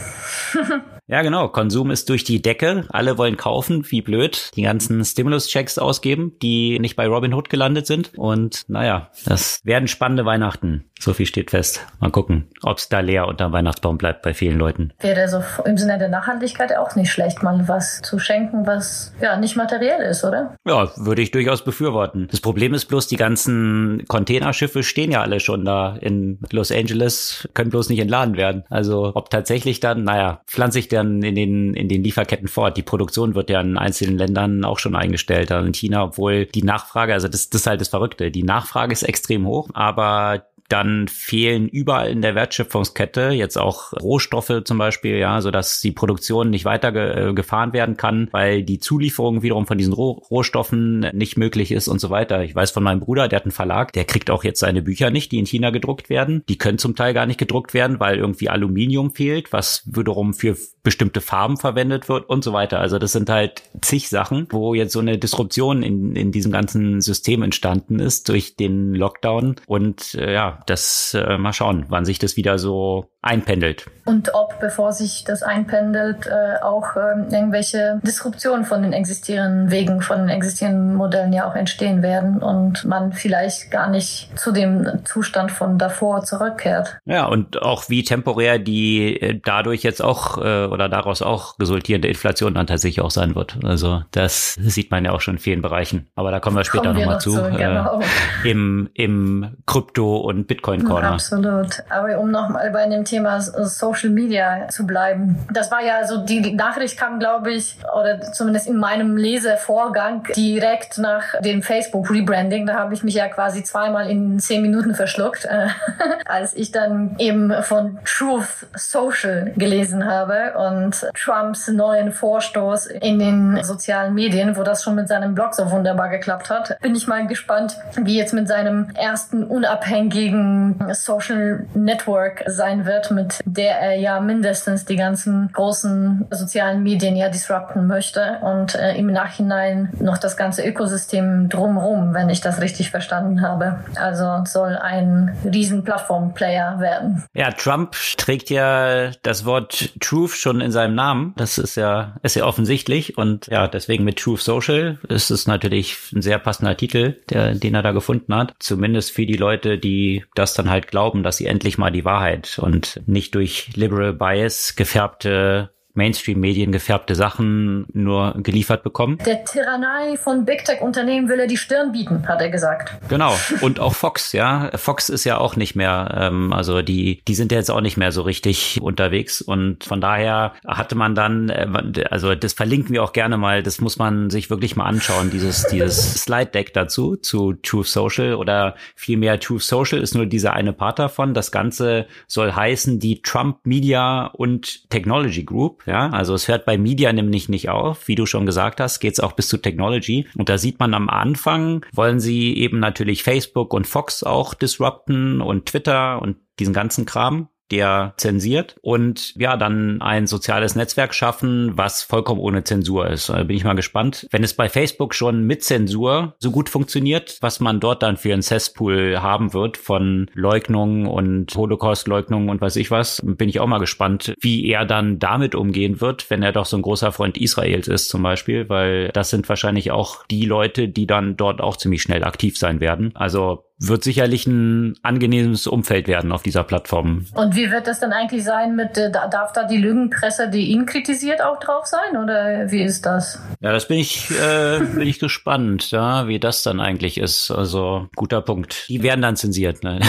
[1.08, 1.48] Ja, genau.
[1.48, 2.84] Konsum ist durch die Decke.
[2.90, 4.50] Alle wollen kaufen, wie blöd.
[4.56, 8.12] Die ganzen Stimulus-Checks ausgeben, die nicht bei Robinhood gelandet sind.
[8.16, 10.84] Und naja, das werden spannende Weihnachten.
[11.00, 11.86] So viel steht fest.
[12.00, 14.92] Mal gucken, ob es da leer unterm Weihnachtsbaum bleibt bei vielen Leuten.
[14.98, 19.36] Wäre so im Sinne der Nachhaltigkeit auch nicht schlecht, mal was zu schenken, was ja
[19.38, 20.56] nicht materiell ist, oder?
[20.66, 22.28] Ja, würde ich durchaus befürworten.
[22.30, 27.48] Das Problem ist bloß, die ganzen Containerschiffe stehen ja alle schon da in Los Angeles,
[27.54, 28.64] können bloß nicht entladen werden.
[28.68, 32.76] Also ob tatsächlich dann, naja, pflanze ich dann in den, in den Lieferketten fort.
[32.76, 36.62] Die Produktion wird ja in einzelnen Ländern auch schon eingestellt, also in China, obwohl die
[36.62, 38.30] Nachfrage, also das, das ist halt das Verrückte.
[38.30, 44.62] Die Nachfrage ist extrem hoch, aber dann fehlen überall in der Wertschöpfungskette jetzt auch Rohstoffe
[44.64, 48.62] zum Beispiel, ja, so dass die Produktion nicht weiter ge äh, gefahren werden kann, weil
[48.62, 52.42] die Zulieferung wiederum von diesen Roh Rohstoffen nicht möglich ist und so weiter.
[52.42, 55.10] Ich weiß von meinem Bruder, der hat einen Verlag, der kriegt auch jetzt seine Bücher
[55.10, 56.42] nicht, die in China gedruckt werden.
[56.48, 60.56] Die können zum Teil gar nicht gedruckt werden, weil irgendwie Aluminium fehlt, was wiederum für
[60.82, 62.80] bestimmte Farben verwendet wird und so weiter.
[62.80, 67.00] Also das sind halt zig Sachen, wo jetzt so eine Disruption in, in diesem ganzen
[67.00, 69.56] System entstanden ist durch den Lockdown.
[69.66, 73.86] Und äh, ja, das äh, mal schauen, wann sich das wieder so einpendelt.
[74.04, 80.00] Und ob, bevor sich das einpendelt, äh, auch äh, irgendwelche Disruptionen von den existierenden Wegen,
[80.00, 85.04] von den existierenden Modellen ja auch entstehen werden und man vielleicht gar nicht zu dem
[85.04, 86.98] Zustand von davor zurückkehrt.
[87.06, 92.08] Ja, und auch wie temporär die äh, dadurch jetzt auch äh, oder daraus auch resultierende
[92.08, 93.58] Inflation dann tatsächlich auch sein wird.
[93.64, 96.06] Also das sieht man ja auch schon in vielen Bereichen.
[96.14, 97.32] Aber da kommen wir später nochmal noch zu.
[97.32, 98.00] zu genau.
[98.44, 101.12] Im im Krypto- und Bitcoin-Corner.
[101.12, 101.82] Absolut.
[101.90, 105.38] Aber um nochmal bei dem Thema Social Media zu bleiben.
[105.52, 110.98] Das war ja so, die Nachricht kam, glaube ich, oder zumindest in meinem Lesevorgang direkt
[110.98, 112.66] nach dem Facebook-Rebranding.
[112.66, 115.68] Da habe ich mich ja quasi zweimal in zehn Minuten verschluckt, äh,
[116.26, 123.62] als ich dann eben von Truth Social gelesen habe und Trumps neuen Vorstoß in den
[123.62, 126.78] sozialen Medien, wo das schon mit seinem Blog so wunderbar geklappt hat.
[126.80, 133.10] Bin ich mal gespannt, wie jetzt mit seinem ersten unabhängigen Social Network sein wird wird,
[133.10, 138.96] mit der er ja mindestens die ganzen großen sozialen Medien ja disrupten möchte und äh,
[138.96, 143.80] im Nachhinein noch das ganze Ökosystem drumherum, wenn ich das richtig verstanden habe.
[143.96, 147.24] Also soll ein riesen Plattform-Player werden.
[147.34, 151.34] Ja, Trump trägt ja das Wort Truth schon in seinem Namen.
[151.36, 155.96] Das ist ja, ist ja offensichtlich und ja, deswegen mit Truth Social ist es natürlich
[156.14, 158.54] ein sehr passender Titel, der, den er da gefunden hat.
[158.58, 162.58] Zumindest für die Leute, die das dann halt glauben, dass sie endlich mal die Wahrheit
[162.58, 169.18] und nicht durch Liberal Bias gefärbte Mainstream-Medien gefärbte Sachen nur geliefert bekommen.
[169.26, 172.96] Der Tyrannei von Big Tech-Unternehmen will er die Stirn bieten, hat er gesagt.
[173.08, 173.36] Genau.
[173.60, 174.70] Und auch Fox, ja.
[174.76, 177.96] Fox ist ja auch nicht mehr, ähm, also die, die sind ja jetzt auch nicht
[177.96, 179.42] mehr so richtig unterwegs.
[179.42, 183.80] Und von daher hatte man dann, äh, also das verlinken wir auch gerne mal, das
[183.80, 189.40] muss man sich wirklich mal anschauen, dieses, dieses Slide-Deck dazu, zu Truth Social oder vielmehr
[189.40, 191.34] Truth Social ist nur dieser eine Part davon.
[191.34, 195.82] Das Ganze soll heißen die Trump Media und Technology Group.
[195.88, 198.08] Ja, also es hört bei Media nämlich nicht auf.
[198.08, 200.28] Wie du schon gesagt hast, geht es auch bis zu Technology.
[200.36, 205.40] Und da sieht man am Anfang, wollen sie eben natürlich Facebook und Fox auch disrupten
[205.40, 211.72] und Twitter und diesen ganzen Kram der zensiert und ja, dann ein soziales Netzwerk schaffen,
[211.76, 213.28] was vollkommen ohne Zensur ist.
[213.28, 214.26] Da bin ich mal gespannt.
[214.30, 218.32] Wenn es bei Facebook schon mit Zensur so gut funktioniert, was man dort dann für
[218.32, 223.66] ein Cesspool haben wird von Leugnungen und Holocaust-Leugnungen und weiß ich was, bin ich auch
[223.66, 227.36] mal gespannt, wie er dann damit umgehen wird, wenn er doch so ein großer Freund
[227.36, 231.76] Israels ist zum Beispiel, weil das sind wahrscheinlich auch die Leute, die dann dort auch
[231.76, 233.12] ziemlich schnell aktiv sein werden.
[233.14, 237.26] Also wird sicherlich ein angenehmes Umfeld werden auf dieser Plattform.
[237.34, 240.84] Und wie wird das dann eigentlich sein mit, äh, darf da die Lügenpresse, die ihn
[240.84, 243.40] kritisiert, auch drauf sein oder wie ist das?
[243.60, 247.50] Ja, das bin ich, äh, bin ich gespannt, ja, wie das dann eigentlich ist.
[247.50, 248.88] Also guter Punkt.
[248.88, 249.84] Die werden dann zensiert.
[249.84, 250.00] Nein,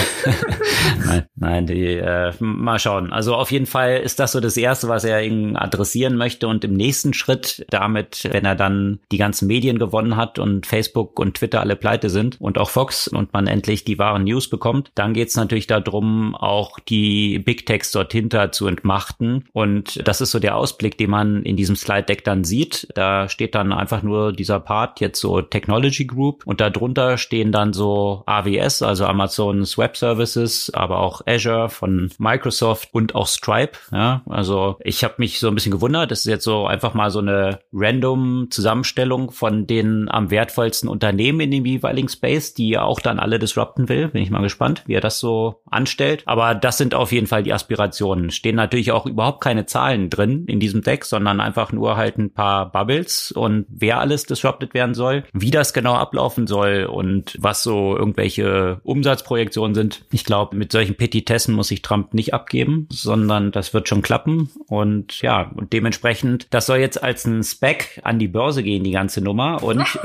[1.05, 3.13] nein, nein die, äh, mal schauen.
[3.13, 6.63] Also auf jeden Fall ist das so das Erste, was er ihn adressieren möchte und
[6.63, 11.35] im nächsten Schritt damit, wenn er dann die ganzen Medien gewonnen hat und Facebook und
[11.35, 14.91] Twitter alle pleite sind und auch Fox und man endlich die wahren News bekommt.
[14.95, 19.45] Dann geht es natürlich darum, auch die Big Techs dort hinter zu entmachten.
[19.51, 22.87] Und das ist so der Ausblick, den man in diesem Slide Deck dann sieht.
[22.95, 27.73] Da steht dann einfach nur dieser Part jetzt so Technology Group und darunter stehen dann
[27.73, 33.77] so AWS, also Amazon's Web Services, aber auch Azure von Microsoft und auch Stripe.
[33.91, 36.11] Ja, also ich habe mich so ein bisschen gewundert.
[36.11, 41.41] Das ist jetzt so einfach mal so eine random Zusammenstellung von den am wertvollsten Unternehmen
[41.41, 44.09] in dem jeweiligen Space, die auch dann alle das disrupten will.
[44.09, 46.23] Bin ich mal gespannt, wie er das so anstellt.
[46.25, 48.31] Aber das sind auf jeden Fall die Aspirationen.
[48.31, 52.33] Stehen natürlich auch überhaupt keine Zahlen drin in diesem Deck, sondern einfach nur halt ein
[52.33, 57.63] paar Bubbles und wer alles disrupted werden soll, wie das genau ablaufen soll und was
[57.63, 60.05] so irgendwelche Umsatzprojektionen sind.
[60.11, 64.49] Ich glaube, mit solchen Petitessen muss sich Trump nicht abgeben, sondern das wird schon klappen.
[64.67, 68.91] Und ja, und dementsprechend, das soll jetzt als ein Spec an die Börse gehen, die
[68.91, 69.63] ganze Nummer.
[69.63, 69.83] Und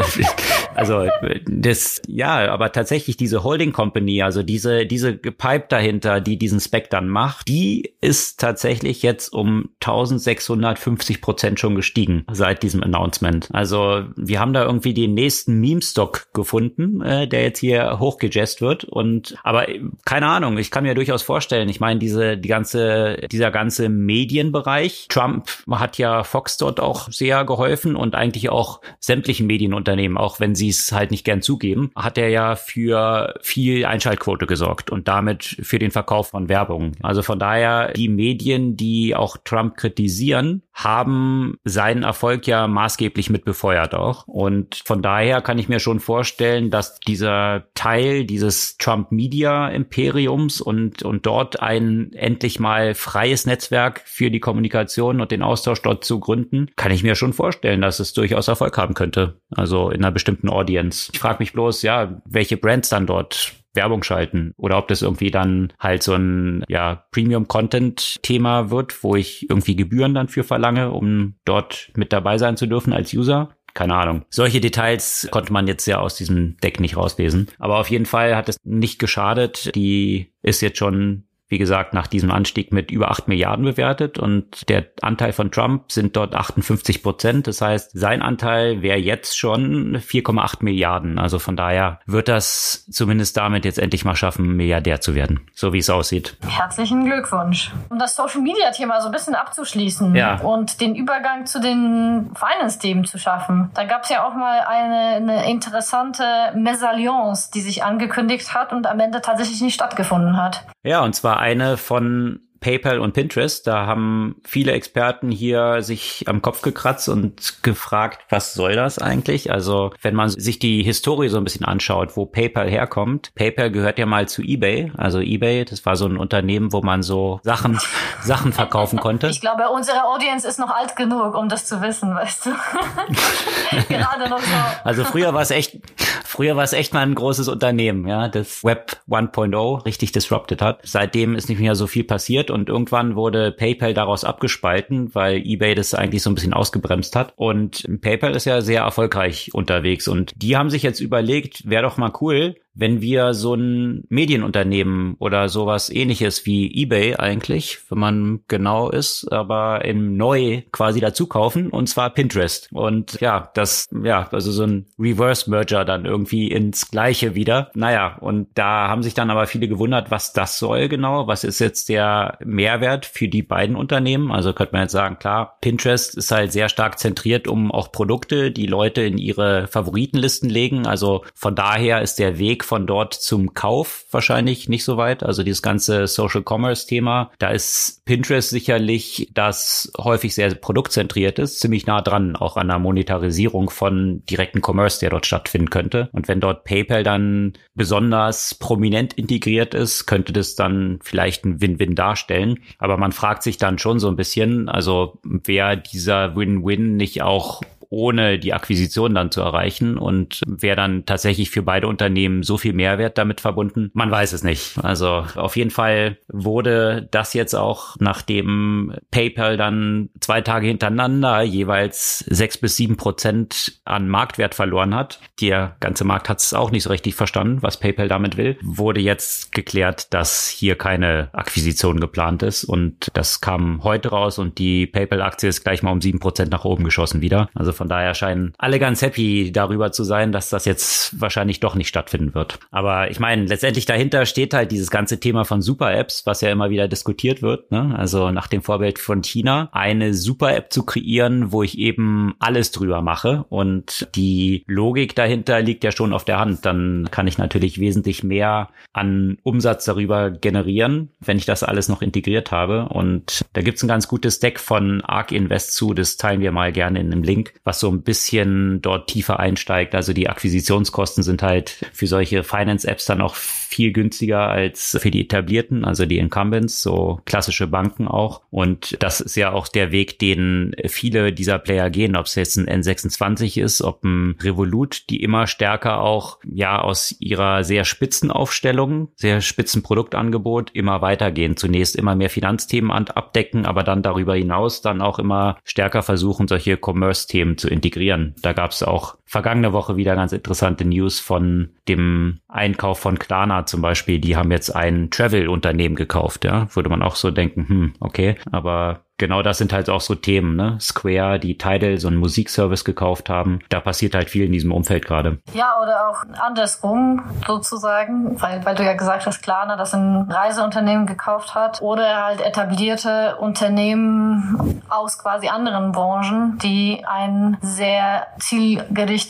[0.75, 1.09] also
[1.47, 6.61] das, ja, aber tatsächlich diese diese Holding Company, also diese, diese Pipe dahinter, die diesen
[6.61, 13.49] Spec dann macht, die ist tatsächlich jetzt um 1650 Prozent schon gestiegen seit diesem Announcement.
[13.53, 18.85] Also wir haben da irgendwie den nächsten Meme-Stock gefunden, äh, der jetzt hier hochgejazzt wird
[18.85, 19.67] und, aber
[20.05, 25.07] keine Ahnung, ich kann mir durchaus vorstellen, ich meine, diese, die ganze, dieser ganze Medienbereich,
[25.09, 30.55] Trump hat ja Fox dort auch sehr geholfen und eigentlich auch sämtlichen Medienunternehmen, auch wenn
[30.55, 35.45] sie es halt nicht gern zugeben, hat er ja für viel Einschaltquote gesorgt und damit
[35.63, 36.93] für den Verkauf von Werbung.
[37.03, 43.45] Also von daher, die Medien, die auch Trump kritisieren, haben seinen Erfolg ja maßgeblich mit
[43.45, 44.27] befeuert auch.
[44.27, 50.61] Und von daher kann ich mir schon vorstellen, dass dieser Teil dieses Trump Media Imperiums
[50.61, 56.05] und, und dort ein endlich mal freies Netzwerk für die Kommunikation und den Austausch dort
[56.05, 59.41] zu gründen, kann ich mir schon vorstellen, dass es durchaus Erfolg haben könnte.
[59.51, 61.11] Also in einer bestimmten Audience.
[61.13, 65.31] Ich frage mich bloß, ja, welche Brands dann dort Werbung schalten oder ob das irgendwie
[65.31, 70.45] dann halt so ein ja Premium Content Thema wird, wo ich irgendwie Gebühren dann für
[70.45, 73.51] verlange, um dort mit dabei sein zu dürfen als User.
[73.75, 74.25] Keine Ahnung.
[74.31, 77.49] Solche Details konnte man jetzt ja aus diesem Deck nicht rauslesen.
[77.59, 79.75] Aber auf jeden Fall hat es nicht geschadet.
[79.75, 84.69] Die ist jetzt schon wie gesagt, nach diesem Anstieg mit über 8 Milliarden bewertet und
[84.69, 87.47] der Anteil von Trump sind dort 58 Prozent.
[87.47, 91.17] Das heißt, sein Anteil wäre jetzt schon 4,8 Milliarden.
[91.21, 95.73] Also von daher wird das zumindest damit jetzt endlich mal schaffen, Milliardär zu werden, so
[95.73, 96.37] wie es aussieht.
[96.45, 97.71] Herzlichen Glückwunsch.
[97.89, 100.41] Um das Social Media Thema so ein bisschen abzuschließen ja.
[100.41, 103.71] und den Übergang zu den Finance-Themen zu schaffen.
[103.75, 106.25] Da gab es ja auch mal eine, eine interessante
[106.57, 110.65] Mesalliance, die sich angekündigt hat und am Ende tatsächlich nicht stattgefunden hat.
[110.83, 113.67] Ja, und zwar eine von PayPal und Pinterest.
[113.67, 119.53] Da haben viele Experten hier sich am Kopf gekratzt und gefragt, was soll das eigentlich?
[119.53, 123.35] Also, wenn man sich die Historie so ein bisschen anschaut, wo PayPal herkommt.
[123.35, 124.91] PayPal gehört ja mal zu eBay.
[124.97, 127.79] Also eBay, das war so ein Unternehmen, wo man so Sachen,
[128.23, 129.27] Sachen verkaufen konnte.
[129.27, 132.51] Ich glaube, unsere Audience ist noch alt genug, um das zu wissen, weißt du.
[133.91, 134.55] Gerade noch so.
[134.85, 135.81] Also früher war es echt,
[136.25, 140.81] früher war es echt mal ein großes Unternehmen, ja, das Web 1.0 richtig disrupted hat.
[140.83, 145.75] Seitdem ist nicht mehr so viel passiert und irgendwann wurde PayPal daraus abgespalten, weil eBay
[145.75, 147.35] das eigentlich so ein bisschen ausgebremst hat.
[147.37, 151.97] Und PayPal ist ja sehr erfolgreich unterwegs und die haben sich jetzt überlegt, wäre doch
[151.97, 158.41] mal cool, wenn wir so ein Medienunternehmen oder sowas ähnliches wie eBay eigentlich, wenn man
[158.49, 162.69] genau ist, aber im Neu quasi dazu kaufen und zwar Pinterest.
[162.73, 167.71] Und ja, das, ja, also so ein Reverse Merger dann irgendwie ins Gleiche wieder.
[167.75, 171.27] Naja, und da haben sich dann aber viele gewundert, was das soll genau.
[171.27, 174.33] Was ist jetzt der Mehrwert für die beiden Unternehmen?
[174.33, 178.51] Also könnte man jetzt sagen, klar, Pinterest ist halt sehr stark zentriert um auch Produkte,
[178.51, 180.87] die Leute in ihre Favoritenlisten legen.
[180.87, 185.23] Also von daher ist der Weg von dort zum Kauf wahrscheinlich nicht so weit.
[185.23, 191.61] Also dieses ganze Social Commerce Thema, da ist Pinterest sicherlich, das häufig sehr produktzentriert ist,
[191.61, 196.09] ziemlich nah dran, auch an der Monetarisierung von direkten Commerce, der dort stattfinden könnte.
[196.13, 201.95] Und wenn dort PayPal dann besonders prominent integriert ist, könnte das dann vielleicht ein Win-Win
[201.95, 202.61] darstellen.
[202.79, 207.63] Aber man fragt sich dann schon so ein bisschen, also wer dieser Win-Win nicht auch
[207.95, 212.73] ohne die Akquisition dann zu erreichen und wäre dann tatsächlich für beide Unternehmen so viel
[212.73, 213.91] Mehrwert damit verbunden?
[213.95, 214.79] Man weiß es nicht.
[214.83, 222.19] Also auf jeden Fall wurde das jetzt auch, nachdem PayPal dann zwei Tage hintereinander jeweils
[222.21, 225.21] sechs bis sieben Prozent an Marktwert verloren hat.
[225.41, 228.59] Der ganze Markt hat es auch nicht so richtig verstanden, was PayPal damit will.
[228.63, 234.59] Wurde jetzt geklärt, dass hier keine Akquisition geplant ist und das kam heute raus und
[234.59, 237.49] die PayPal-Aktie ist gleich mal um sieben Prozent nach oben geschossen wieder.
[237.55, 241.75] Also von daher scheinen alle ganz happy darüber zu sein, dass das jetzt wahrscheinlich doch
[241.75, 242.59] nicht stattfinden wird.
[242.71, 246.71] Aber ich meine, letztendlich dahinter steht halt dieses ganze Thema von Super-Apps, was ja immer
[246.71, 247.71] wieder diskutiert wird.
[247.71, 247.95] Ne?
[247.95, 253.03] Also nach dem Vorbild von China, eine Super-App zu kreieren, wo ich eben alles drüber
[253.03, 253.45] mache.
[253.51, 256.65] Und die Logik dahinter liegt ja schon auf der Hand.
[256.65, 262.01] Dann kann ich natürlich wesentlich mehr an Umsatz darüber generieren, wenn ich das alles noch
[262.01, 262.89] integriert habe.
[262.89, 266.73] Und da gibt's ein ganz gutes Deck von Arc Invest zu, das teilen wir mal
[266.73, 269.95] gerne in einem Link, was so ein bisschen dort tiefer einsteigt.
[269.95, 275.23] Also die Akquisitionskosten sind halt für solche Finance-Apps dann auch viel günstiger als für die
[275.23, 278.43] etablierten, also die Incumbents, so klassische Banken auch.
[278.51, 282.57] Und das ist ja auch der Weg, den viele dieser Player gehen, ob es jetzt
[282.57, 288.31] ein N26 ist, ob ein Revolut, die immer stärker auch ja aus ihrer sehr spitzen
[288.31, 291.57] Aufstellung, sehr spitzen Produktangebot immer weitergehen.
[291.57, 296.79] Zunächst immer mehr Finanzthemen abdecken, aber dann darüber hinaus dann auch immer stärker versuchen, solche
[296.81, 298.35] Commerce-Themen zu integrieren.
[298.43, 303.67] Da gab es auch vergangene Woche wieder ganz interessante News von dem Einkauf von Klarna
[303.67, 307.95] zum Beispiel, die haben jetzt ein Travel-Unternehmen gekauft, ja, würde man auch so denken, hm,
[308.01, 310.77] okay, aber genau das sind halt auch so Themen, ne?
[310.81, 313.61] Square, die Tidal, so einen Musikservice gekauft haben.
[313.69, 315.39] Da passiert halt viel in diesem Umfeld gerade.
[315.53, 321.07] Ja, oder auch andersrum sozusagen, weil, weil du ja gesagt hast, Klarna, das ein Reiseunternehmen
[321.07, 329.24] gekauft hat oder halt etablierte Unternehmen aus quasi anderen Branchen, die ein sehr zielgerichtetes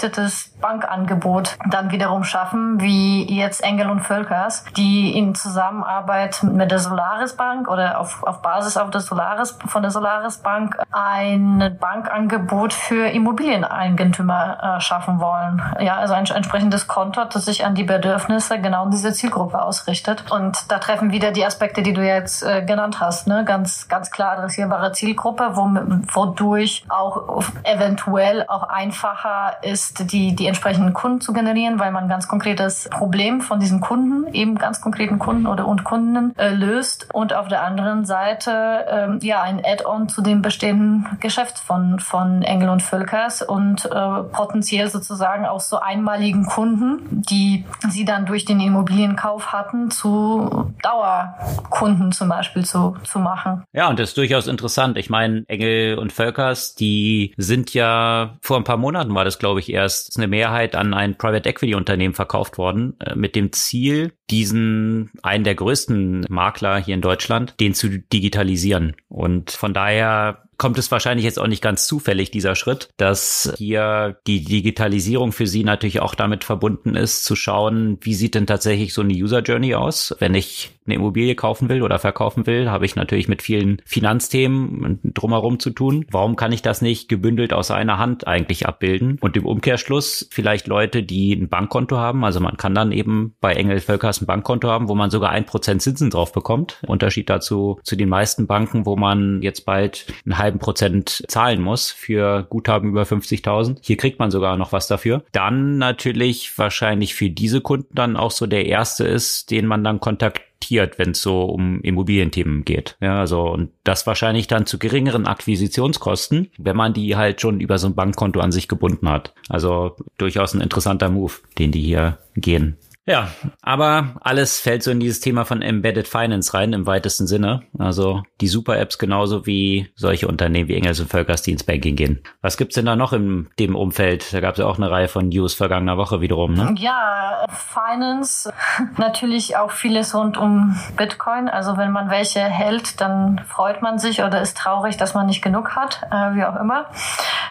[0.61, 7.37] Bankangebot dann wiederum schaffen, wie jetzt Engel und Völkers, die in Zusammenarbeit mit der Solaris
[7.37, 13.09] Bank oder auf, auf Basis auf der Solaris von der Solaris Bank ein Bankangebot für
[13.09, 15.63] Immobilieneigentümer äh, schaffen wollen.
[15.81, 20.31] Ja, also ein entsprechendes Konto, das sich an die Bedürfnisse genau dieser Zielgruppe ausrichtet.
[20.31, 23.45] Und da treffen wieder die Aspekte, die du jetzt äh, genannt hast, ne?
[23.45, 25.69] ganz, ganz klar adressierbare Zielgruppe, wo,
[26.15, 29.74] wodurch auch eventuell auch einfacher ist,
[30.13, 34.57] die, die entsprechenden Kunden zu generieren, weil man ganz konkretes Problem von diesen Kunden, eben
[34.57, 39.43] ganz konkreten Kunden oder und Kunden äh, löst und auf der anderen Seite ähm, ja
[39.43, 45.47] ein Add-on zu dem bestehenden Geschäft von, von Engel und Völkers und äh, potenziell sozusagen
[45.47, 52.65] auch so einmaligen Kunden, die sie dann durch den Immobilienkauf hatten, zu Dauerkunden zum Beispiel
[52.65, 53.65] zu, zu machen.
[53.73, 54.99] Ja, und das ist durchaus interessant.
[54.99, 59.61] Ich meine, Engel und Völkers, die sind ja vor ein paar Monaten war das, glaube
[59.61, 64.13] ich, erst eine Mehrheit an ein Private Equity Unternehmen verkauft worden, äh, mit dem Ziel,
[64.31, 68.97] diesen einen der größten Makler hier in Deutschland, den zu digitalisieren.
[69.09, 74.19] Und von daher kommt es wahrscheinlich jetzt auch nicht ganz zufällig, dieser Schritt, dass hier
[74.27, 78.95] die Digitalisierung für Sie natürlich auch damit verbunden ist, zu schauen, wie sieht denn tatsächlich
[78.95, 82.85] so eine User Journey aus, wenn ich eine Immobilie kaufen will oder verkaufen will, habe
[82.85, 86.05] ich natürlich mit vielen Finanzthemen drumherum zu tun.
[86.11, 89.19] Warum kann ich das nicht gebündelt aus einer Hand eigentlich abbilden?
[89.21, 93.55] Und im Umkehrschluss vielleicht Leute, die ein Bankkonto haben, also man kann dann eben bei
[93.55, 96.81] Engel Völkers ein Bankkonto haben, wo man sogar ein Prozent Zinsen drauf bekommt.
[96.87, 101.91] Unterschied dazu zu den meisten Banken, wo man jetzt bald einen halben Prozent zahlen muss
[101.91, 103.79] für Guthaben über 50.000.
[103.81, 105.25] Hier kriegt man sogar noch was dafür.
[105.33, 110.01] Dann natürlich wahrscheinlich für diese Kunden dann auch so der erste ist, den man dann
[110.01, 112.97] kontaktiert wenn es so um Immobilienthemen geht.
[113.01, 117.77] Ja, also und das wahrscheinlich dann zu geringeren Akquisitionskosten, wenn man die halt schon über
[117.77, 119.35] so ein Bankkonto an sich gebunden hat.
[119.51, 122.79] Also durchaus ein interessanter Move, den die hier gehen.
[123.07, 123.29] Ja,
[123.61, 127.63] aber alles fällt so in dieses Thema von Embedded Finance rein im weitesten Sinne.
[127.79, 132.23] Also die Super-Apps genauso wie solche Unternehmen wie Engels und Völkers, die ins Banking gehen.
[132.41, 134.33] Was gibt's denn da noch in dem Umfeld?
[134.33, 136.75] Da gab es ja auch eine Reihe von News vergangener Woche wiederum, ne?
[136.79, 138.53] Ja, Finance,
[138.97, 141.49] natürlich auch vieles rund um Bitcoin.
[141.49, 145.43] Also wenn man welche hält, dann freut man sich oder ist traurig, dass man nicht
[145.43, 146.87] genug hat, äh, wie auch immer.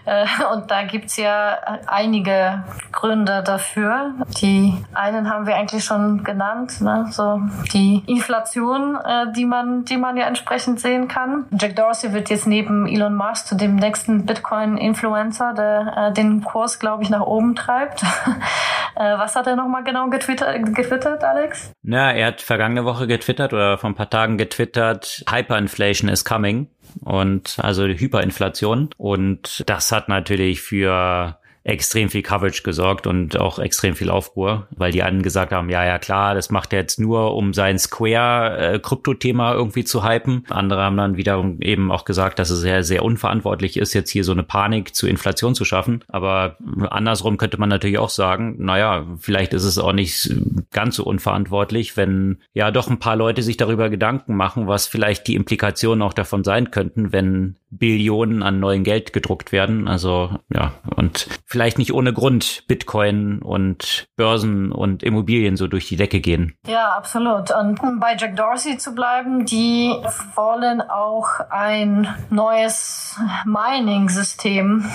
[0.06, 4.14] Äh, und da gibt's ja einige Gründe dafür.
[4.42, 7.08] Die einen haben wir eigentlich schon genannt, ne?
[7.12, 7.42] so
[7.74, 11.46] die Inflation, äh, die man, die man ja entsprechend sehen kann.
[11.52, 16.80] Jack Dorsey wird jetzt neben Elon Musk zu dem nächsten Bitcoin-Influencer, der äh, den Kurs,
[16.80, 18.04] glaube ich, nach oben treibt.
[18.96, 21.72] äh, was hat er nochmal genau getwittert, getwittert, Alex?
[21.82, 26.68] Na, er hat vergangene Woche getwittert oder vor ein paar Tagen getwittert, Hyperinflation is coming
[27.02, 33.96] und also Hyperinflation und das hat natürlich für extrem viel Coverage gesorgt und auch extrem
[33.96, 37.36] viel Aufruhr, weil die einen gesagt haben, ja, ja, klar, das macht er jetzt nur,
[37.36, 40.46] um sein Square-Krypto-Thema äh, irgendwie zu hypen.
[40.50, 44.26] Andere haben dann wiederum eben auch gesagt, dass es sehr, sehr unverantwortlich ist, jetzt hier
[44.26, 46.04] so eine Panik zu Inflation zu schaffen.
[46.10, 46.58] Aber
[46.90, 50.36] andersrum könnte man natürlich auch sagen, naja, vielleicht ist es auch nicht
[50.72, 55.28] ganz so unverantwortlich, wenn ja doch ein paar Leute sich darüber Gedanken machen, was vielleicht
[55.28, 59.88] die Implikationen auch davon sein könnten, wenn Billionen an neuem Geld gedruckt werden.
[59.88, 65.96] Also ja, und vielleicht nicht ohne Grund Bitcoin und Börsen und Immobilien so durch die
[65.96, 66.56] Decke gehen.
[66.68, 67.52] Ja, absolut.
[67.52, 69.94] Und um bei Jack Dorsey zu bleiben, die
[70.36, 74.86] wollen auch ein neues Mining-System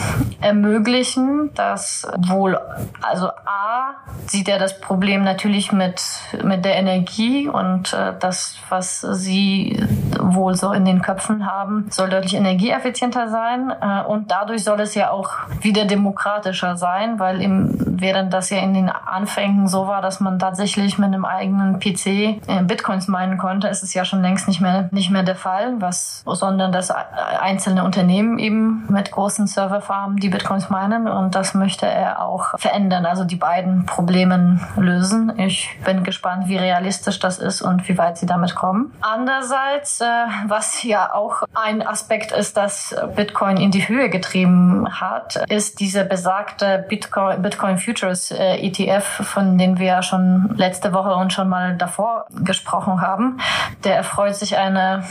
[0.41, 2.59] ermöglichen, das wohl,
[3.03, 3.95] also A,
[4.27, 6.03] sieht er das Problem natürlich mit,
[6.45, 9.85] mit der Energie und äh, das, was sie
[10.21, 14.95] wohl so in den Köpfen haben, soll deutlich energieeffizienter sein äh, und dadurch soll es
[14.95, 15.31] ja auch
[15.61, 20.39] wieder demokratischer sein, weil im, während das ja in den Anfängen so war, dass man
[20.39, 24.61] tatsächlich mit einem eigenen PC äh, Bitcoins meinen konnte, ist es ja schon längst nicht
[24.61, 30.29] mehr nicht mehr der Fall, was sondern dass einzelne Unternehmen eben mit großen Serverfarmen die
[30.29, 35.33] Bitcoins meinen und das möchte er auch verändern, also die beiden Probleme lösen.
[35.39, 38.93] Ich bin gespannt, wie realistisch das ist und wie weit sie damit kommen.
[39.01, 44.89] Andererseits was, äh, was ja auch ein Aspekt ist, das Bitcoin in die Höhe getrieben
[45.01, 51.15] hat, ist diese besagte Bitcoin, Bitcoin Futures äh, ETF, von dem wir schon letzte Woche
[51.15, 53.39] und schon mal davor gesprochen haben.
[53.85, 55.05] Der erfreut sich einer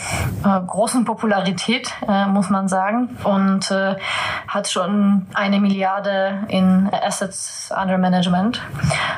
[0.44, 1.92] äh, großen Popularität,
[2.28, 3.72] muss man sagen, und
[4.48, 8.62] hat schon eine Milliarde in Assets under Management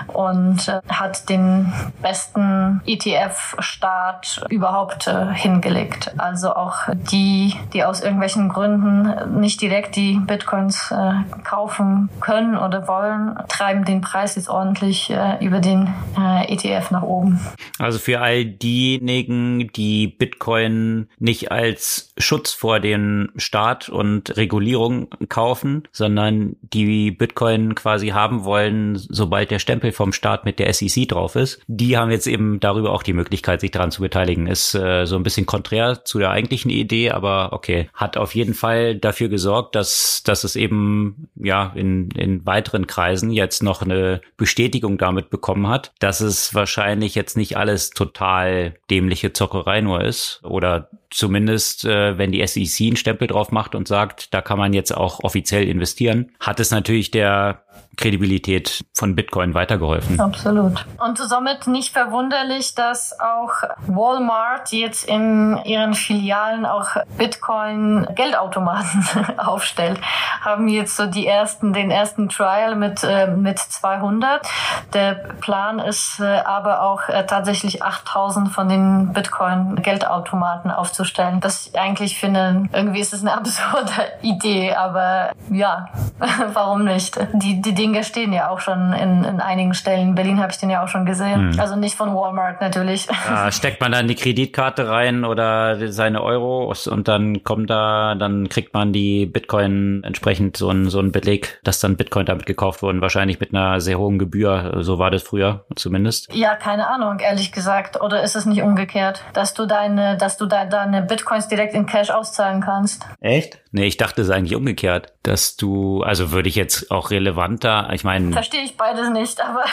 [0.08, 6.12] und hat den besten ETF-Start überhaupt äh, hingelegt.
[6.18, 12.88] Also auch die, die aus irgendwelchen Gründen nicht direkt die Bitcoins äh, kaufen können oder
[12.88, 17.40] wollen, treiben den Preis jetzt ordentlich äh, über den äh, ETF nach oben.
[17.78, 25.84] Also für all diejenigen, die Bitcoin nicht als Schutz vor dem Staat und Regulierung kaufen,
[25.92, 31.36] sondern die Bitcoin quasi haben wollen, sobald der Stempel vom Staat mit der SEC drauf
[31.36, 34.48] ist, die haben jetzt eben darüber auch die Möglichkeit, sich daran zu beteiligen.
[34.48, 38.54] Ist äh, so ein bisschen konträr zu der eigentlichen Idee, aber okay, hat auf jeden
[38.54, 44.22] Fall dafür gesorgt, dass, dass es eben ja in, in weiteren Kreisen jetzt noch eine
[44.38, 50.40] Bestätigung damit bekommen hat, dass es wahrscheinlich jetzt nicht alles total dämliche Zockerei nur ist
[50.44, 54.74] oder zumindest äh, wenn die SEC einen Stempel drauf macht und sagt, da kann man
[54.74, 57.64] jetzt auch offiziell investieren, hat es natürlich der
[58.00, 60.20] Kredibilität von Bitcoin weitergeholfen.
[60.22, 60.86] Absolut.
[61.00, 63.52] Und somit nicht verwunderlich, dass auch
[63.88, 69.04] Walmart jetzt in ihren Filialen auch Bitcoin Geldautomaten
[69.38, 70.00] aufstellt.
[70.40, 74.48] Haben jetzt so die ersten, den ersten Trial mit, äh, mit 200.
[74.94, 81.40] Der Plan ist äh, aber auch äh, tatsächlich 8000 von den Bitcoin Geldautomaten aufzustellen.
[81.40, 83.92] Das ich eigentlich finde, irgendwie ist es eine absurde
[84.22, 85.90] Idee, aber ja,
[86.54, 87.18] warum nicht?
[87.34, 90.10] Die, die Dinge stehen ja auch schon in, in einigen Stellen.
[90.10, 91.54] In Berlin habe ich den ja auch schon gesehen.
[91.54, 91.60] Hm.
[91.60, 93.08] Also nicht von Walmart natürlich.
[93.28, 98.50] Ja, steckt man dann die Kreditkarte rein oder seine Euros und dann kommt da, dann
[98.50, 102.82] kriegt man die Bitcoin entsprechend so ein, so ein Beleg, dass dann Bitcoin damit gekauft
[102.82, 103.02] wurden.
[103.02, 104.78] Wahrscheinlich mit einer sehr hohen Gebühr.
[104.82, 106.34] So war das früher zumindest.
[106.34, 108.02] Ja, keine Ahnung, ehrlich gesagt.
[108.02, 110.60] Oder ist es nicht umgekehrt, dass du deine, dass du de
[110.92, 113.06] deine Bitcoins direkt in Cash auszahlen kannst?
[113.20, 113.60] Echt?
[113.72, 118.04] Nee, ich dachte es eigentlich umgekehrt, dass du, also würde ich jetzt auch relevanter, ich
[118.04, 118.32] meine.
[118.32, 119.64] Verstehe ich beides nicht, aber.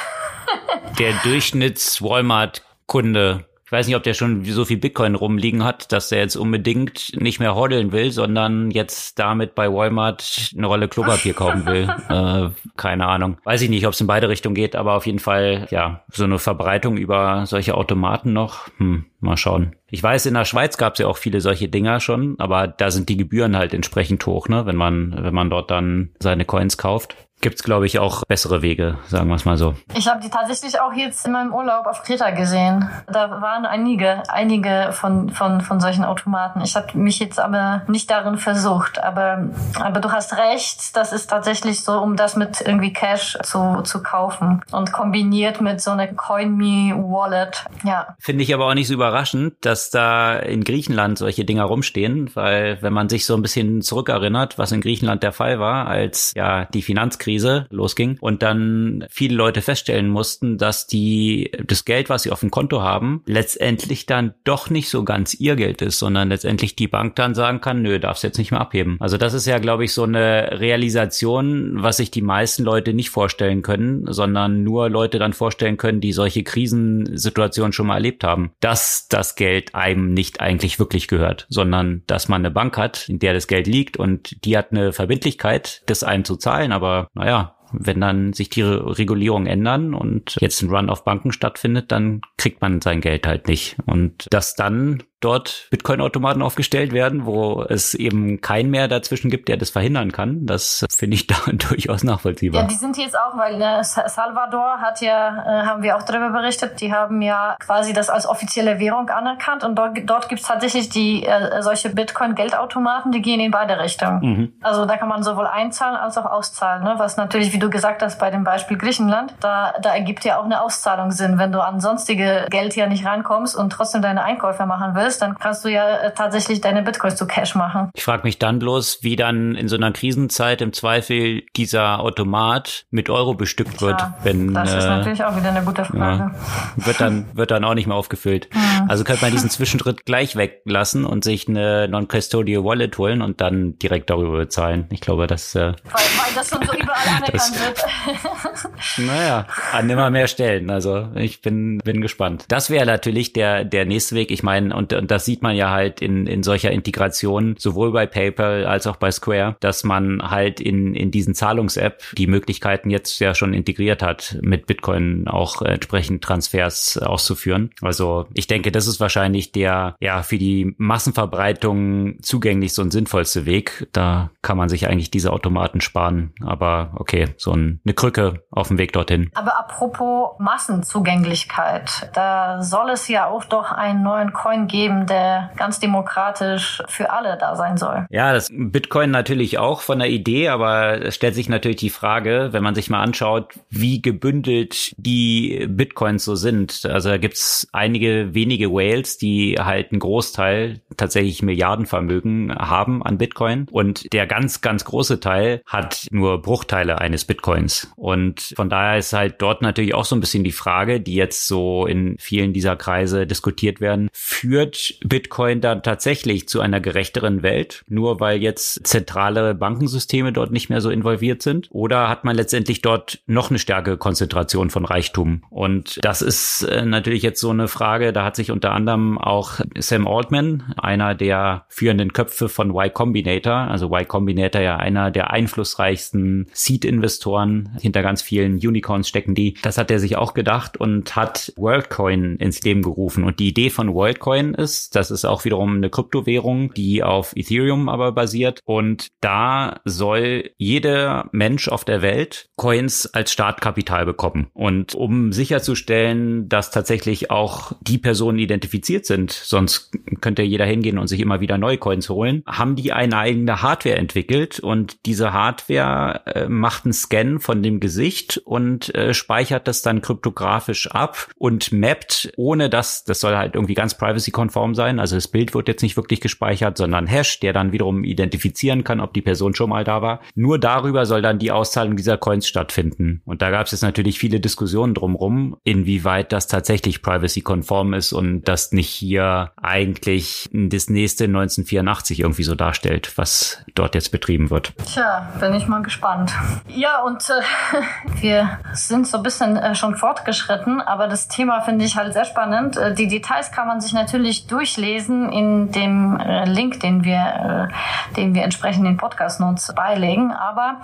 [0.98, 6.20] der Durchschnitts-Walmart-Kunde ich weiß nicht, ob der schon so viel Bitcoin rumliegen hat, dass er
[6.20, 11.66] jetzt unbedingt nicht mehr hodeln will, sondern jetzt damit bei Walmart eine Rolle Klopapier kaufen
[11.66, 11.88] will.
[12.08, 13.38] äh, keine Ahnung.
[13.42, 16.22] Weiß ich nicht, ob es in beide Richtungen geht, aber auf jeden Fall, ja, so
[16.22, 18.68] eine Verbreitung über solche Automaten noch.
[18.76, 19.74] Hm, mal schauen.
[19.90, 22.92] Ich weiß, in der Schweiz gab es ja auch viele solche Dinger schon, aber da
[22.92, 26.78] sind die Gebühren halt entsprechend hoch, ne, wenn man, wenn man dort dann seine Coins
[26.78, 27.16] kauft
[27.47, 29.76] gibt's glaube ich, auch bessere Wege, sagen wir es mal so.
[29.94, 32.90] Ich habe die tatsächlich auch jetzt in meinem Urlaub auf Kreta gesehen.
[33.07, 36.61] Da waren einige, einige von, von, von solchen Automaten.
[36.62, 39.01] Ich habe mich jetzt aber nicht darin versucht.
[39.01, 43.82] Aber, aber du hast recht, das ist tatsächlich so, um das mit irgendwie Cash zu,
[43.82, 44.62] zu kaufen.
[44.72, 47.64] Und kombiniert mit so einer CoinMe-Wallet.
[47.84, 48.16] Ja.
[48.18, 52.82] Finde ich aber auch nicht so überraschend, dass da in Griechenland solche Dinger rumstehen, weil
[52.82, 56.64] wenn man sich so ein bisschen zurückerinnert, was in Griechenland der Fall war, als ja
[56.64, 62.22] die Finanzkrise Finanzkrise losging und dann viele Leute feststellen mussten, dass die das Geld, was
[62.22, 66.28] sie auf dem Konto haben, letztendlich dann doch nicht so ganz ihr Geld ist, sondern
[66.28, 68.97] letztendlich die Bank dann sagen kann, nö, darfst jetzt nicht mehr abheben.
[69.01, 73.11] Also das ist ja, glaube ich, so eine Realisation, was sich die meisten Leute nicht
[73.11, 78.53] vorstellen können, sondern nur Leute dann vorstellen können, die solche Krisensituationen schon mal erlebt haben,
[78.61, 83.18] dass das Geld einem nicht eigentlich wirklich gehört, sondern dass man eine Bank hat, in
[83.18, 87.56] der das Geld liegt und die hat eine Verbindlichkeit, das einem zu zahlen, aber naja,
[87.72, 92.60] wenn dann sich die Regulierungen ändern und jetzt ein Run auf Banken stattfindet, dann kriegt
[92.60, 93.76] man sein Geld halt nicht.
[93.86, 99.56] Und das dann dort Bitcoin-Automaten aufgestellt werden, wo es eben keinen mehr dazwischen gibt, der
[99.56, 100.44] das verhindern kann.
[100.44, 102.62] Das finde ich da durchaus nachvollziehbar.
[102.62, 106.30] Ja, die sind jetzt auch, weil ne, Salvador hat ja, äh, haben wir auch darüber
[106.30, 110.46] berichtet, die haben ja quasi das als offizielle Währung anerkannt und dort, dort gibt es
[110.46, 114.20] tatsächlich die äh, solche Bitcoin-Geldautomaten, die gehen in beide Richtungen.
[114.20, 114.52] Mhm.
[114.60, 116.94] Also da kann man sowohl einzahlen als auch auszahlen, ne?
[116.98, 120.44] was natürlich, wie du gesagt hast, bei dem Beispiel Griechenland, da, da ergibt ja auch
[120.44, 124.66] eine Auszahlung Sinn, wenn du an sonstige Geld ja nicht rankommst und trotzdem deine Einkäufe
[124.66, 127.90] machen willst ist, dann kannst du ja äh, tatsächlich deine Bitcoins zu Cash machen.
[127.94, 132.84] Ich frage mich dann bloß, wie dann in so einer Krisenzeit im Zweifel dieser Automat
[132.90, 134.00] mit Euro bestückt wird.
[134.00, 136.32] Ja, wenn, das ist äh, natürlich auch wieder eine gute Frage.
[136.76, 138.48] Ja, wird dann wird dann auch nicht mehr aufgefüllt.
[138.57, 138.90] Mhm.
[138.90, 143.78] Also könnte man diesen Zwischenschritt gleich weglassen und sich eine Non-Custodial Wallet holen und dann
[143.78, 144.86] direkt darüber bezahlen.
[144.90, 148.66] Ich glaube, das äh, weil, weil das schon so überall anerkannt wird.
[149.07, 150.70] naja, an immer mehr Stellen.
[150.70, 152.46] Also ich bin bin gespannt.
[152.48, 154.30] Das wäre natürlich der der nächste Weg.
[154.30, 158.07] Ich meine und und das sieht man ja halt in, in solcher Integration, sowohl bei
[158.07, 163.18] PayPal als auch bei Square, dass man halt in, in diesen Zahlungs-App die Möglichkeiten jetzt
[163.18, 167.70] ja schon integriert hat, mit Bitcoin auch entsprechend Transfers auszuführen.
[167.82, 173.88] Also ich denke, das ist wahrscheinlich der ja für die Massenverbreitung zugänglich und sinnvollste Weg.
[173.92, 176.32] Da kann man sich eigentlich diese Automaten sparen.
[176.44, 179.30] Aber okay, so ein, eine Krücke auf dem Weg dorthin.
[179.34, 185.80] Aber apropos Massenzugänglichkeit, da soll es ja auch doch einen neuen Coin geben, der ganz
[185.80, 188.07] demokratisch für alle da sein soll.
[188.11, 192.49] Ja, das Bitcoin natürlich auch von der Idee, aber es stellt sich natürlich die Frage,
[192.53, 196.84] wenn man sich mal anschaut, wie gebündelt die Bitcoins so sind.
[196.87, 203.66] Also da gibt's einige wenige Whales, die halt einen Großteil tatsächlich Milliardenvermögen haben an Bitcoin
[203.70, 207.91] und der ganz, ganz große Teil hat nur Bruchteile eines Bitcoins.
[207.97, 211.47] Und von daher ist halt dort natürlich auch so ein bisschen die Frage, die jetzt
[211.47, 217.84] so in vielen dieser Kreise diskutiert werden, führt Bitcoin dann tatsächlich zu einer gerechteren Welt,
[217.88, 221.68] nur weil jetzt zentrale Bankensysteme dort nicht mehr so involviert sind?
[221.70, 225.42] Oder hat man letztendlich dort noch eine stärkere Konzentration von Reichtum?
[225.50, 229.60] Und das ist äh, natürlich jetzt so eine Frage, da hat sich unter anderem auch
[229.78, 235.30] Sam Altman, einer der führenden Köpfe von Y Combinator, also Y Combinator ja einer der
[235.30, 239.54] einflussreichsten Seed-Investoren, hinter ganz vielen Unicorns stecken die.
[239.62, 243.24] Das hat er sich auch gedacht und hat WorldCoin ins Leben gerufen.
[243.24, 247.88] Und die Idee von WorldCoin ist, das ist auch wiederum eine Kryptowährung, die auf Ethereum
[247.88, 248.60] aber basiert.
[248.64, 254.48] Und da soll jeder Mensch auf der Welt Coins als Startkapital bekommen.
[254.54, 261.08] Und um sicherzustellen, dass tatsächlich auch die Personen identifiziert sind, sonst könnte jeder hingehen und
[261.08, 266.22] sich immer wieder neue Coins holen, haben die eine eigene Hardware entwickelt und diese Hardware
[266.26, 271.72] äh, macht einen Scan von dem Gesicht und äh, speichert das dann kryptografisch ab und
[271.72, 275.82] mappt, ohne dass, das soll halt irgendwie ganz privacy-konform sein, also das Bild wird jetzt
[275.82, 279.84] nicht wirklich gespeichert, sondern Hash, der dann wiederum identifizieren kann, ob die Person schon mal
[279.84, 280.20] da war.
[280.34, 283.22] Nur darüber soll dann die Auszahlung dieser Coins stattfinden.
[283.24, 288.42] Und da gab es jetzt natürlich viele Diskussionen drumherum, inwieweit das tatsächlich privacy-konform ist und
[288.44, 294.72] das nicht hier eigentlich das nächste 1984 irgendwie so darstellt, was dort jetzt betrieben wird.
[294.86, 296.32] Tja, bin ich mal gespannt.
[296.68, 301.84] Ja, und äh, wir sind so ein bisschen äh, schon fortgeschritten, aber das Thema finde
[301.84, 302.76] ich halt sehr spannend.
[302.76, 308.14] Äh, die Details kann man sich natürlich durchlesen in dem äh, Link, den wir, äh,
[308.14, 310.32] den wir entsprechend in Podcast Notes beilegen.
[310.32, 310.80] Aber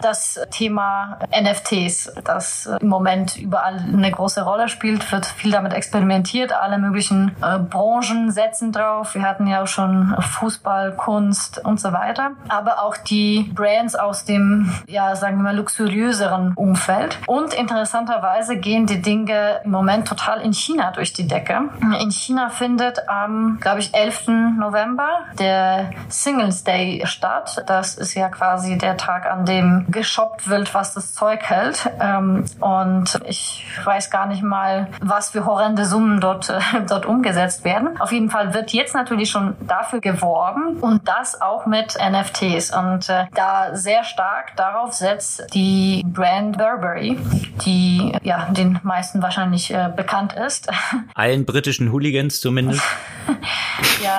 [0.00, 6.52] das Thema NFTs, das im Moment überall eine große Rolle spielt, wird viel damit experimentiert.
[6.52, 9.14] Alle möglichen äh, Branchen setzen drauf.
[9.14, 12.32] Wir hatten ja auch schon Fußball, Kunst und so weiter.
[12.48, 17.18] Aber auch die Brands aus dem, ja, sagen wir mal, luxuriöseren Umfeld.
[17.26, 21.70] Und interessanterweise gehen die Dinge im Moment total in China durch die Decke.
[22.00, 24.28] In China findet am, glaube ich, 11.
[24.58, 27.62] November der Singles Day statt.
[27.66, 31.90] Das ist ja quasi der Tag, an dem geshoppt wird, was das Zeug hält.
[32.00, 36.52] Ähm, und ich weiß gar nicht mal, was für horrende Summen dort,
[36.88, 38.00] dort umgesetzt werden.
[38.00, 42.74] Auf jeden Fall wird jetzt natürlich schon dafür geworben und das auch mit NFTs.
[42.76, 47.18] Und äh, da sehr stark darauf setzt die Brand Burberry,
[47.64, 50.68] die ja den meisten wahrscheinlich äh, bekannt ist.
[51.14, 52.82] Allen britischen Hooligans zumindest.
[54.02, 54.16] ja,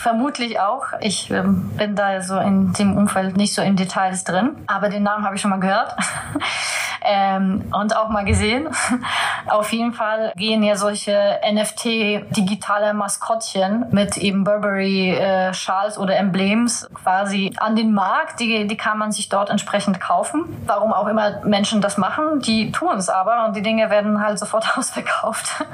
[0.00, 0.86] vermutlich auch.
[1.00, 5.02] Ich ähm, bin da so in dem Umfeld nicht so in Details drin, aber den
[5.02, 5.94] Namen habe ich schon mal gehört.
[7.02, 8.68] ähm, und auch mal gesehen.
[9.46, 17.52] Auf jeden Fall gehen ja solche NFT-digitale Maskottchen mit eben Burberry-Schals äh, oder Emblems quasi
[17.56, 18.40] an den Markt.
[18.40, 20.44] Die, die kann man sich dort entsprechend kaufen.
[20.66, 24.38] Warum auch immer Menschen das machen, die tun es aber und die Dinge werden halt
[24.38, 25.64] sofort ausverkauft.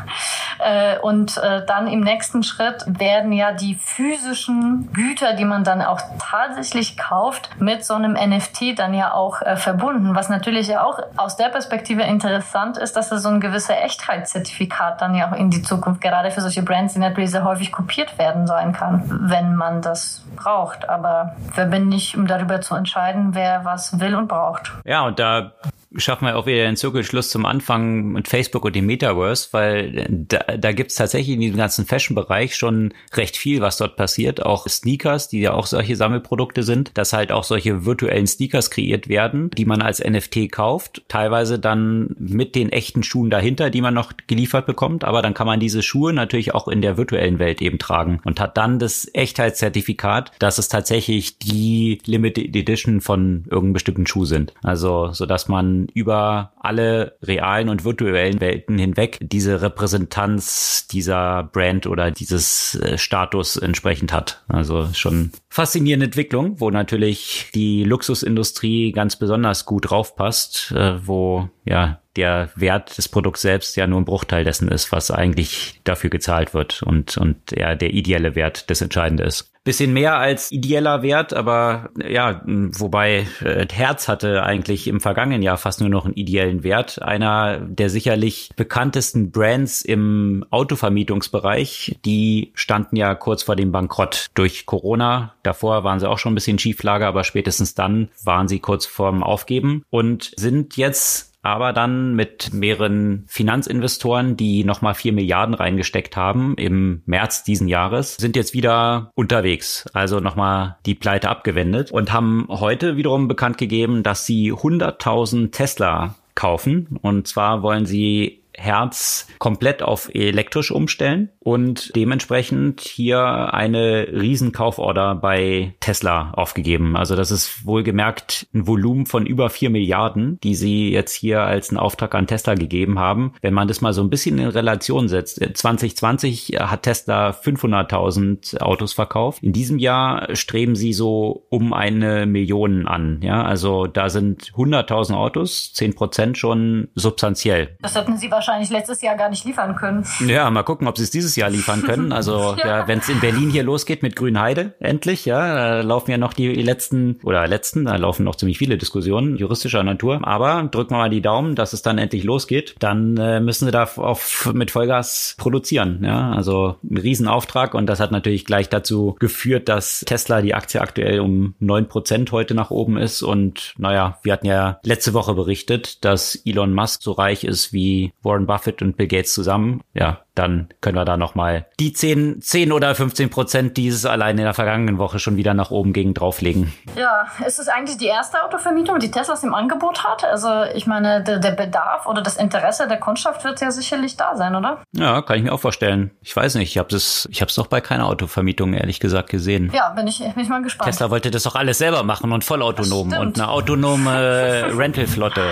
[0.58, 5.82] äh, und äh, dann im nächsten Schritt werden ja die physischen Güter, die man dann
[5.82, 10.84] auch tatsächlich kauft, mit so einem NFT dann ja auch äh, verbunden, was natürlich ja
[10.84, 15.36] auch aus der Perspektive interessant ist, dass es so ein gewisser Echtheitszertifikat dann ja auch
[15.36, 19.02] in die Zukunft gerade für solche Brands, die natürlich sehr häufig kopiert werden sein kann,
[19.28, 20.88] wenn man das braucht.
[20.88, 24.72] Aber wer bin ich, um darüber zu entscheiden, wer was will und braucht?
[24.84, 25.52] Ja, und da
[25.96, 30.56] schaffen wir auch wieder den Zirkelschluss zum Anfang mit Facebook und dem Metaverse, weil da,
[30.56, 34.44] da gibt es tatsächlich in diesem ganzen Fashion-Bereich schon recht viel, was dort passiert.
[34.44, 39.08] Auch Sneakers, die ja auch solche Sammelprodukte sind, dass halt auch solche virtuellen Sneakers kreiert
[39.08, 43.94] werden, die man als NFT kauft, teilweise dann mit den echten Schuhen dahinter, die man
[43.94, 47.62] noch geliefert bekommt, aber dann kann man diese Schuhe natürlich auch in der virtuellen Welt
[47.62, 53.72] eben tragen und hat dann das Echtheitszertifikat, dass es tatsächlich die Limited Edition von irgendeinem
[53.74, 54.52] bestimmten Schuh sind.
[54.62, 62.10] Also, so man über alle realen und virtuellen Welten hinweg diese Repräsentanz dieser Brand oder
[62.10, 64.44] dieses äh, Status entsprechend hat.
[64.48, 72.00] Also schon faszinierende Entwicklung, wo natürlich die Luxusindustrie ganz besonders gut draufpasst, äh, wo ja
[72.16, 76.54] der Wert des Produkts selbst ja nur ein Bruchteil dessen ist, was eigentlich dafür gezahlt
[76.54, 79.52] wird und, und ja, der ideelle Wert das Entscheidende ist.
[79.66, 85.56] Bisschen mehr als ideeller Wert, aber ja, wobei äh, Herz hatte eigentlich im vergangenen Jahr
[85.56, 87.02] fast nur noch einen ideellen Wert.
[87.02, 94.66] Einer der sicherlich bekanntesten Brands im Autovermietungsbereich, die standen ja kurz vor dem Bankrott durch
[94.66, 95.34] Corona.
[95.42, 99.24] Davor waren sie auch schon ein bisschen Schieflage, aber spätestens dann waren sie kurz vorm
[99.24, 106.54] Aufgeben und sind jetzt aber dann mit mehreren Finanzinvestoren, die nochmal vier Milliarden reingesteckt haben
[106.56, 109.86] im März diesen Jahres, sind jetzt wieder unterwegs.
[109.92, 116.16] Also nochmal die Pleite abgewendet und haben heute wiederum bekannt gegeben, dass sie 100.000 Tesla
[116.34, 116.98] kaufen.
[117.00, 125.74] Und zwar wollen sie Herz komplett auf elektrisch umstellen und dementsprechend hier eine Riesenkauforder bei
[125.80, 126.96] Tesla aufgegeben.
[126.96, 131.70] Also das ist wohlgemerkt ein Volumen von über vier Milliarden, die sie jetzt hier als
[131.70, 133.34] einen Auftrag an Tesla gegeben haben.
[133.42, 138.94] Wenn man das mal so ein bisschen in Relation setzt, 2020 hat Tesla 500.000 Autos
[138.94, 139.42] verkauft.
[139.42, 143.20] In diesem Jahr streben sie so um eine Million an.
[143.22, 147.76] Ja, also da sind 100.000 Autos, 10 Prozent schon substanziell.
[147.82, 150.06] Das hatten sie wahrscheinlich wahrscheinlich letztes Jahr gar nicht liefern können.
[150.26, 152.12] Ja, mal gucken, ob sie es dieses Jahr liefern können.
[152.12, 152.66] Also ja.
[152.66, 156.32] ja wenn es in Berlin hier losgeht mit Grünheide, endlich, ja, da laufen ja noch
[156.32, 160.20] die letzten oder letzten, da laufen noch ziemlich viele Diskussionen juristischer Natur.
[160.22, 162.76] Aber drücken wir mal die Daumen, dass es dann endlich losgeht.
[162.78, 166.02] Dann äh, müssen sie da auf, mit Vollgas produzieren.
[166.04, 170.80] Ja, also ein Riesenauftrag und das hat natürlich gleich dazu geführt, dass Tesla die Aktie
[170.80, 173.22] aktuell um neun Prozent heute nach oben ist.
[173.22, 178.12] Und naja, wir hatten ja letzte Woche berichtet, dass Elon Musk so reich ist wie
[178.22, 179.82] Warren Warren Buffett und Bill Gates zusammen.
[179.94, 184.38] Ja, dann können wir da nochmal die 10, 10 oder 15 Prozent, die es allein
[184.38, 186.72] in der vergangenen Woche schon wieder nach oben gegen drauflegen.
[186.94, 190.24] Ja, ist es eigentlich die erste Autovermietung, die Teslas im Angebot hat?
[190.24, 194.36] Also ich meine, der, der Bedarf oder das Interesse der Kundschaft wird ja sicherlich da
[194.36, 194.82] sein, oder?
[194.92, 196.10] Ja, kann ich mir auch vorstellen.
[196.20, 199.70] Ich weiß nicht, ich habe es ich hab's doch bei keiner Autovermietung ehrlich gesagt gesehen.
[199.74, 200.90] Ja, bin ich, bin ich mal gespannt.
[200.90, 205.42] Tesla wollte das doch alles selber machen und vollautonom und eine autonome Rentalflotte.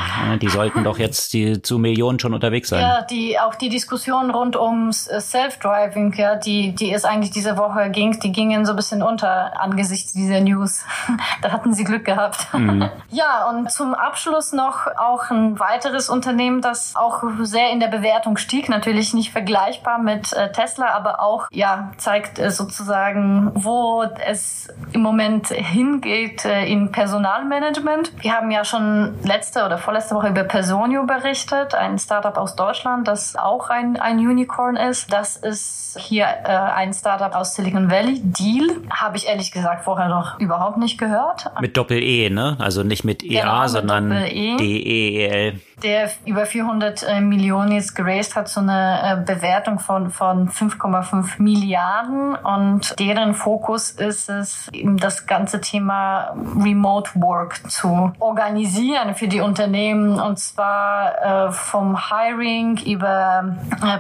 [0.43, 2.80] Die sollten doch jetzt die, zu Millionen schon unterwegs sein.
[2.80, 7.31] Ja, die, auch die Diskussion rund um ums äh, Self-Driving, ja, die, die ist eigentlich
[7.31, 10.85] diese Woche ging, die gingen so ein bisschen unter angesichts dieser News.
[11.43, 12.53] da hatten sie Glück gehabt.
[12.53, 12.89] Mhm.
[13.11, 18.37] ja, und zum Abschluss noch auch ein weiteres Unternehmen, das auch sehr in der Bewertung
[18.37, 18.68] stieg.
[18.68, 25.03] Natürlich nicht vergleichbar mit äh, Tesla, aber auch, ja, zeigt äh, sozusagen, wo es im
[25.03, 28.12] Moment hingeht in Personalmanagement.
[28.22, 33.09] Wir haben ja schon letzte oder vorletzte Woche über Personio berichtet, ein Startup aus Deutschland,
[33.09, 35.12] das auch ein, ein Unicorn Unicorn ist.
[35.12, 38.21] Das ist hier äh, ein Startup aus Silicon Valley.
[38.23, 41.51] Deal habe ich ehrlich gesagt vorher noch überhaupt nicht gehört.
[41.61, 42.57] Mit Doppel-E, ne?
[42.59, 48.49] Also nicht mit EA, genau, sondern D-E-E-L der über 400 äh, Millionen jetzt geraced hat,
[48.49, 55.27] so eine äh, Bewertung von, von 5,5 Milliarden und deren Fokus ist es, eben das
[55.27, 63.57] ganze Thema Remote Work zu organisieren für die Unternehmen und zwar äh, vom Hiring über
[63.83, 63.99] äh,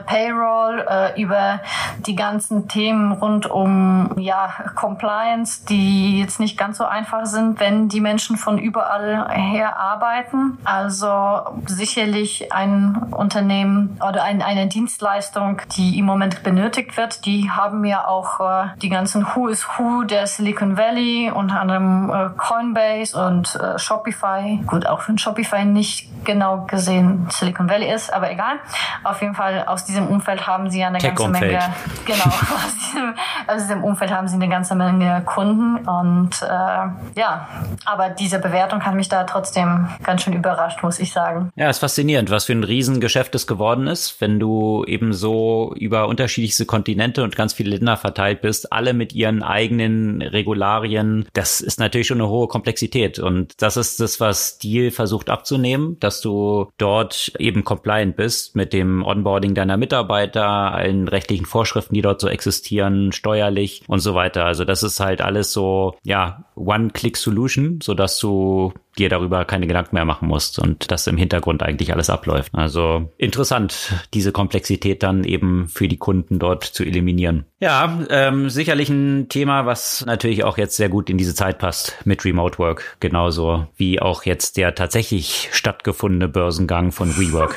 [0.54, 1.60] Payroll, äh, über
[2.06, 7.88] die ganzen Themen rund um ja, Compliance, die jetzt nicht ganz so einfach sind, wenn
[7.88, 10.58] die Menschen von überall her arbeiten.
[10.64, 17.24] Also sicherlich ein Unternehmen oder ein, eine Dienstleistung, die im Moment benötigt wird.
[17.26, 22.10] Die haben ja auch äh, die ganzen Who is Who der Silicon Valley, unter anderem
[22.10, 24.60] äh, Coinbase und äh, Shopify.
[24.66, 28.56] Gut, auch wenn Shopify nicht genau gesehen Silicon Valley ist, aber egal.
[29.02, 31.60] Auf jeden Fall aus diesem Umfeld haben sie ja eine ganze Menge.
[32.04, 33.14] Genau, aus diesem,
[33.46, 37.48] aus diesem Umfeld haben sie eine ganze Menge Kunden und äh, ja,
[37.84, 41.50] aber diese Bewertung hat mich da trotzdem ganz schön überrascht, muss ich sagen.
[41.56, 46.08] Ja, ist faszinierend, was für ein Riesengeschäft es geworden ist, wenn du eben so über
[46.08, 51.26] unterschiedlichste Kontinente und ganz viele Länder verteilt bist, alle mit ihren eigenen Regularien.
[51.32, 55.98] Das ist natürlich schon eine hohe Komplexität und das ist das, was Deal versucht abzunehmen,
[56.00, 62.02] dass du dort eben compliant bist mit dem Onboarding deiner Mitarbeiter, allen rechtlichen Vorschriften, die
[62.02, 64.44] dort so existieren, steuerlich und so weiter.
[64.44, 69.96] Also das ist halt alles so, ja, One-Click-Solution, so dass du dir darüber keine Gedanken
[69.96, 72.54] mehr machen musst und dass im Hintergrund eigentlich alles abläuft.
[72.54, 77.44] Also interessant, diese Komplexität dann eben für die Kunden dort zu eliminieren.
[77.58, 81.96] Ja, ähm, sicherlich ein Thema, was natürlich auch jetzt sehr gut in diese Zeit passt
[82.04, 87.56] mit Remote Work, genauso wie auch jetzt der tatsächlich stattgefundene Börsengang von WeWork.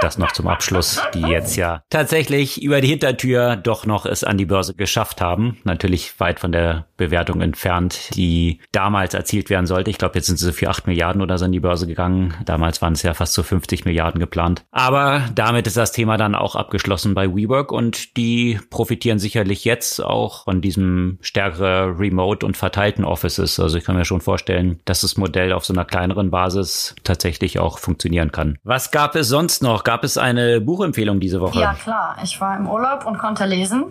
[0.00, 4.38] Das noch zum Abschluss, die jetzt ja tatsächlich über die Hintertür doch noch es an
[4.38, 5.58] die Börse geschafft haben.
[5.64, 8.31] Natürlich weit von der Bewertung entfernt, die
[8.72, 9.90] damals erzielt werden sollte.
[9.90, 12.34] Ich glaube, jetzt sind sie für 8 Milliarden oder so an die Börse gegangen.
[12.44, 14.64] Damals waren es ja fast so 50 Milliarden geplant.
[14.70, 20.02] Aber damit ist das Thema dann auch abgeschlossen bei WeWork und die profitieren sicherlich jetzt
[20.02, 23.58] auch von diesem stärkere Remote und verteilten Offices.
[23.60, 27.58] Also ich kann mir schon vorstellen, dass das Modell auf so einer kleineren Basis tatsächlich
[27.58, 28.58] auch funktionieren kann.
[28.64, 29.84] Was gab es sonst noch?
[29.84, 31.60] Gab es eine Buchempfehlung diese Woche?
[31.60, 32.16] Ja, klar.
[32.22, 33.86] Ich war im Urlaub und konnte lesen.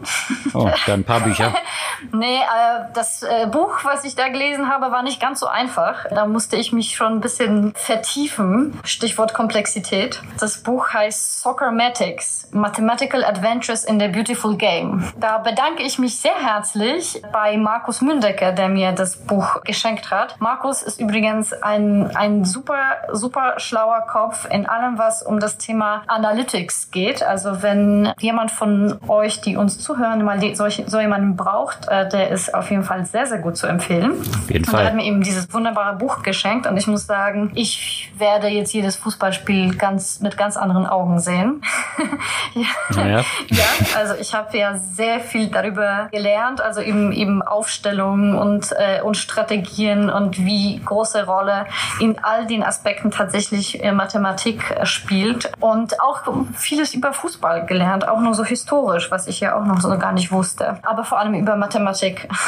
[0.53, 1.53] Oh, dann ein paar Bücher.
[2.13, 6.05] nee, äh, das äh, Buch, was ich da gelesen habe, war nicht ganz so einfach.
[6.09, 8.79] Da musste ich mich schon ein bisschen vertiefen.
[8.83, 10.21] Stichwort Komplexität.
[10.39, 15.03] Das Buch heißt Soccermatics, Mathematical Adventures in the Beautiful Game.
[15.19, 20.35] Da bedanke ich mich sehr herzlich bei Markus Mündecker, der mir das Buch geschenkt hat.
[20.39, 22.79] Markus ist übrigens ein, ein super,
[23.11, 27.23] super schlauer Kopf in allem, was um das Thema Analytics geht.
[27.23, 32.53] Also wenn jemand von euch, die uns zuhören, mal so jemanden braucht, äh, der ist
[32.53, 34.20] auf jeden Fall sehr, sehr gut zu empfehlen.
[34.21, 34.81] Auf jeden und Fall.
[34.81, 38.73] er hat mir eben dieses wunderbare Buch geschenkt und ich muss sagen, ich werde jetzt
[38.73, 41.61] jedes Fußballspiel ganz mit ganz anderen Augen sehen.
[42.53, 42.67] ja.
[42.95, 43.25] Naja.
[43.47, 43.65] ja,
[43.97, 49.17] also ich habe ja sehr viel darüber gelernt, also eben eben Aufstellungen und äh, und
[49.17, 51.65] Strategien und wie große Rolle
[51.99, 56.21] in all den Aspekten tatsächlich äh, Mathematik spielt und auch
[56.53, 60.11] vieles über Fußball gelernt, auch nur so historisch, was ich ja auch noch so gar
[60.11, 62.27] nicht wusste, aber vor allem über Mathematik.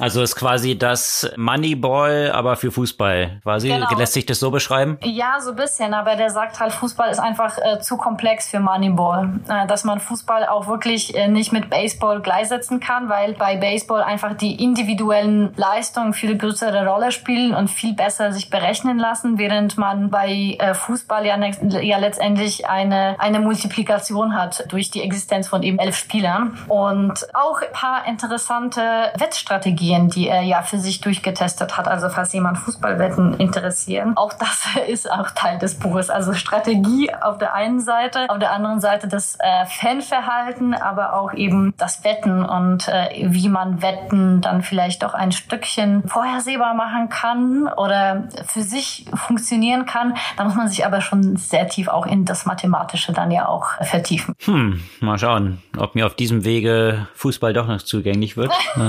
[0.00, 3.40] Also ist quasi das Moneyball, aber für Fußball.
[3.42, 3.98] Quasi Genau.
[3.98, 4.98] lässt sich das so beschreiben?
[5.02, 8.60] Ja, so ein bisschen, aber der sagt halt, Fußball ist einfach äh, zu komplex für
[8.60, 9.40] Moneyball.
[9.48, 14.02] Äh, dass man Fußball auch wirklich äh, nicht mit Baseball gleichsetzen kann, weil bei Baseball
[14.02, 19.76] einfach die individuellen Leistungen viel größere Rolle spielen und viel besser sich berechnen lassen, während
[19.76, 21.36] man bei äh, Fußball ja,
[21.80, 26.56] ja letztendlich eine, eine Multiplikation hat durch die Existenz von eben elf Spielern.
[26.68, 28.80] Und auch ein paar interessante
[29.16, 31.88] Wettstrategien, die er ja für sich durchgetestet hat.
[31.88, 36.10] Also falls jemand Fußballwetten interessieren, auch das ist auch Teil des Buches.
[36.10, 41.32] Also Strategie auf der einen Seite, auf der anderen Seite das äh, Fanverhalten, aber auch
[41.32, 47.08] eben das Wetten und äh, wie man Wetten dann vielleicht doch ein Stückchen vorhersehbar machen
[47.08, 50.14] kann oder für sich funktionieren kann.
[50.36, 53.72] Da muss man sich aber schon sehr tief auch in das Mathematische dann ja auch
[53.82, 54.34] vertiefen.
[54.44, 58.52] Hm, mal schauen, ob mir auf diesem Wege Fußball doch noch zugänglich wird.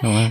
[0.00, 0.30] Äh,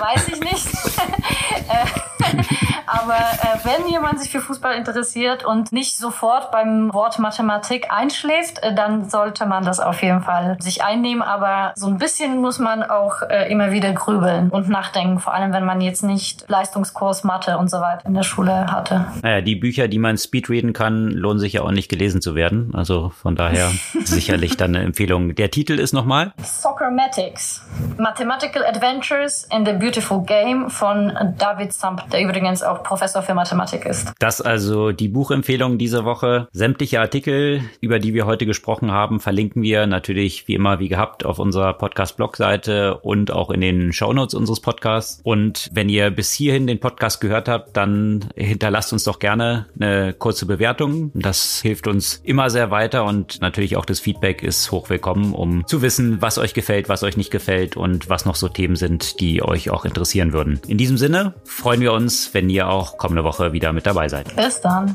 [0.00, 0.66] weiß ich nicht.
[2.92, 8.58] Aber äh, wenn jemand sich für Fußball interessiert und nicht sofort beim Wort Mathematik einschläft,
[8.64, 11.22] äh, dann sollte man das auf jeden Fall sich einnehmen.
[11.22, 15.52] Aber so ein bisschen muss man auch äh, immer wieder grübeln und nachdenken, vor allem
[15.52, 19.06] wenn man jetzt nicht Leistungskurs Mathe und so weiter in der Schule hatte.
[19.22, 22.72] Naja, die Bücher, die man speedreaden kann, lohnen sich ja auch nicht gelesen zu werden.
[22.74, 23.70] Also von daher
[24.04, 25.36] sicherlich dann eine Empfehlung.
[25.36, 26.32] Der Titel ist nochmal?
[26.42, 27.62] Soccermatics.
[27.98, 33.84] Mathematical Adventures in the Beautiful Game von David Sump, der übrigens auch Professor für Mathematik
[33.86, 34.12] ist.
[34.18, 36.48] Das also die Buchempfehlung dieser Woche.
[36.52, 41.24] Sämtliche Artikel, über die wir heute gesprochen haben, verlinken wir natürlich wie immer wie gehabt
[41.24, 45.20] auf unserer Podcast-Blog-Seite und auch in den Shownotes unseres Podcasts.
[45.22, 50.12] Und wenn ihr bis hierhin den Podcast gehört habt, dann hinterlasst uns doch gerne eine
[50.12, 51.10] kurze Bewertung.
[51.14, 55.82] Das hilft uns immer sehr weiter und natürlich auch das Feedback ist hochwillkommen, um zu
[55.82, 59.42] wissen, was euch gefällt, was euch nicht gefällt und was noch so Themen sind, die
[59.42, 60.60] euch auch interessieren würden.
[60.66, 64.34] In diesem Sinne freuen wir uns, wenn ihr auch kommende Woche wieder mit dabei seid.
[64.36, 64.94] Bis dann.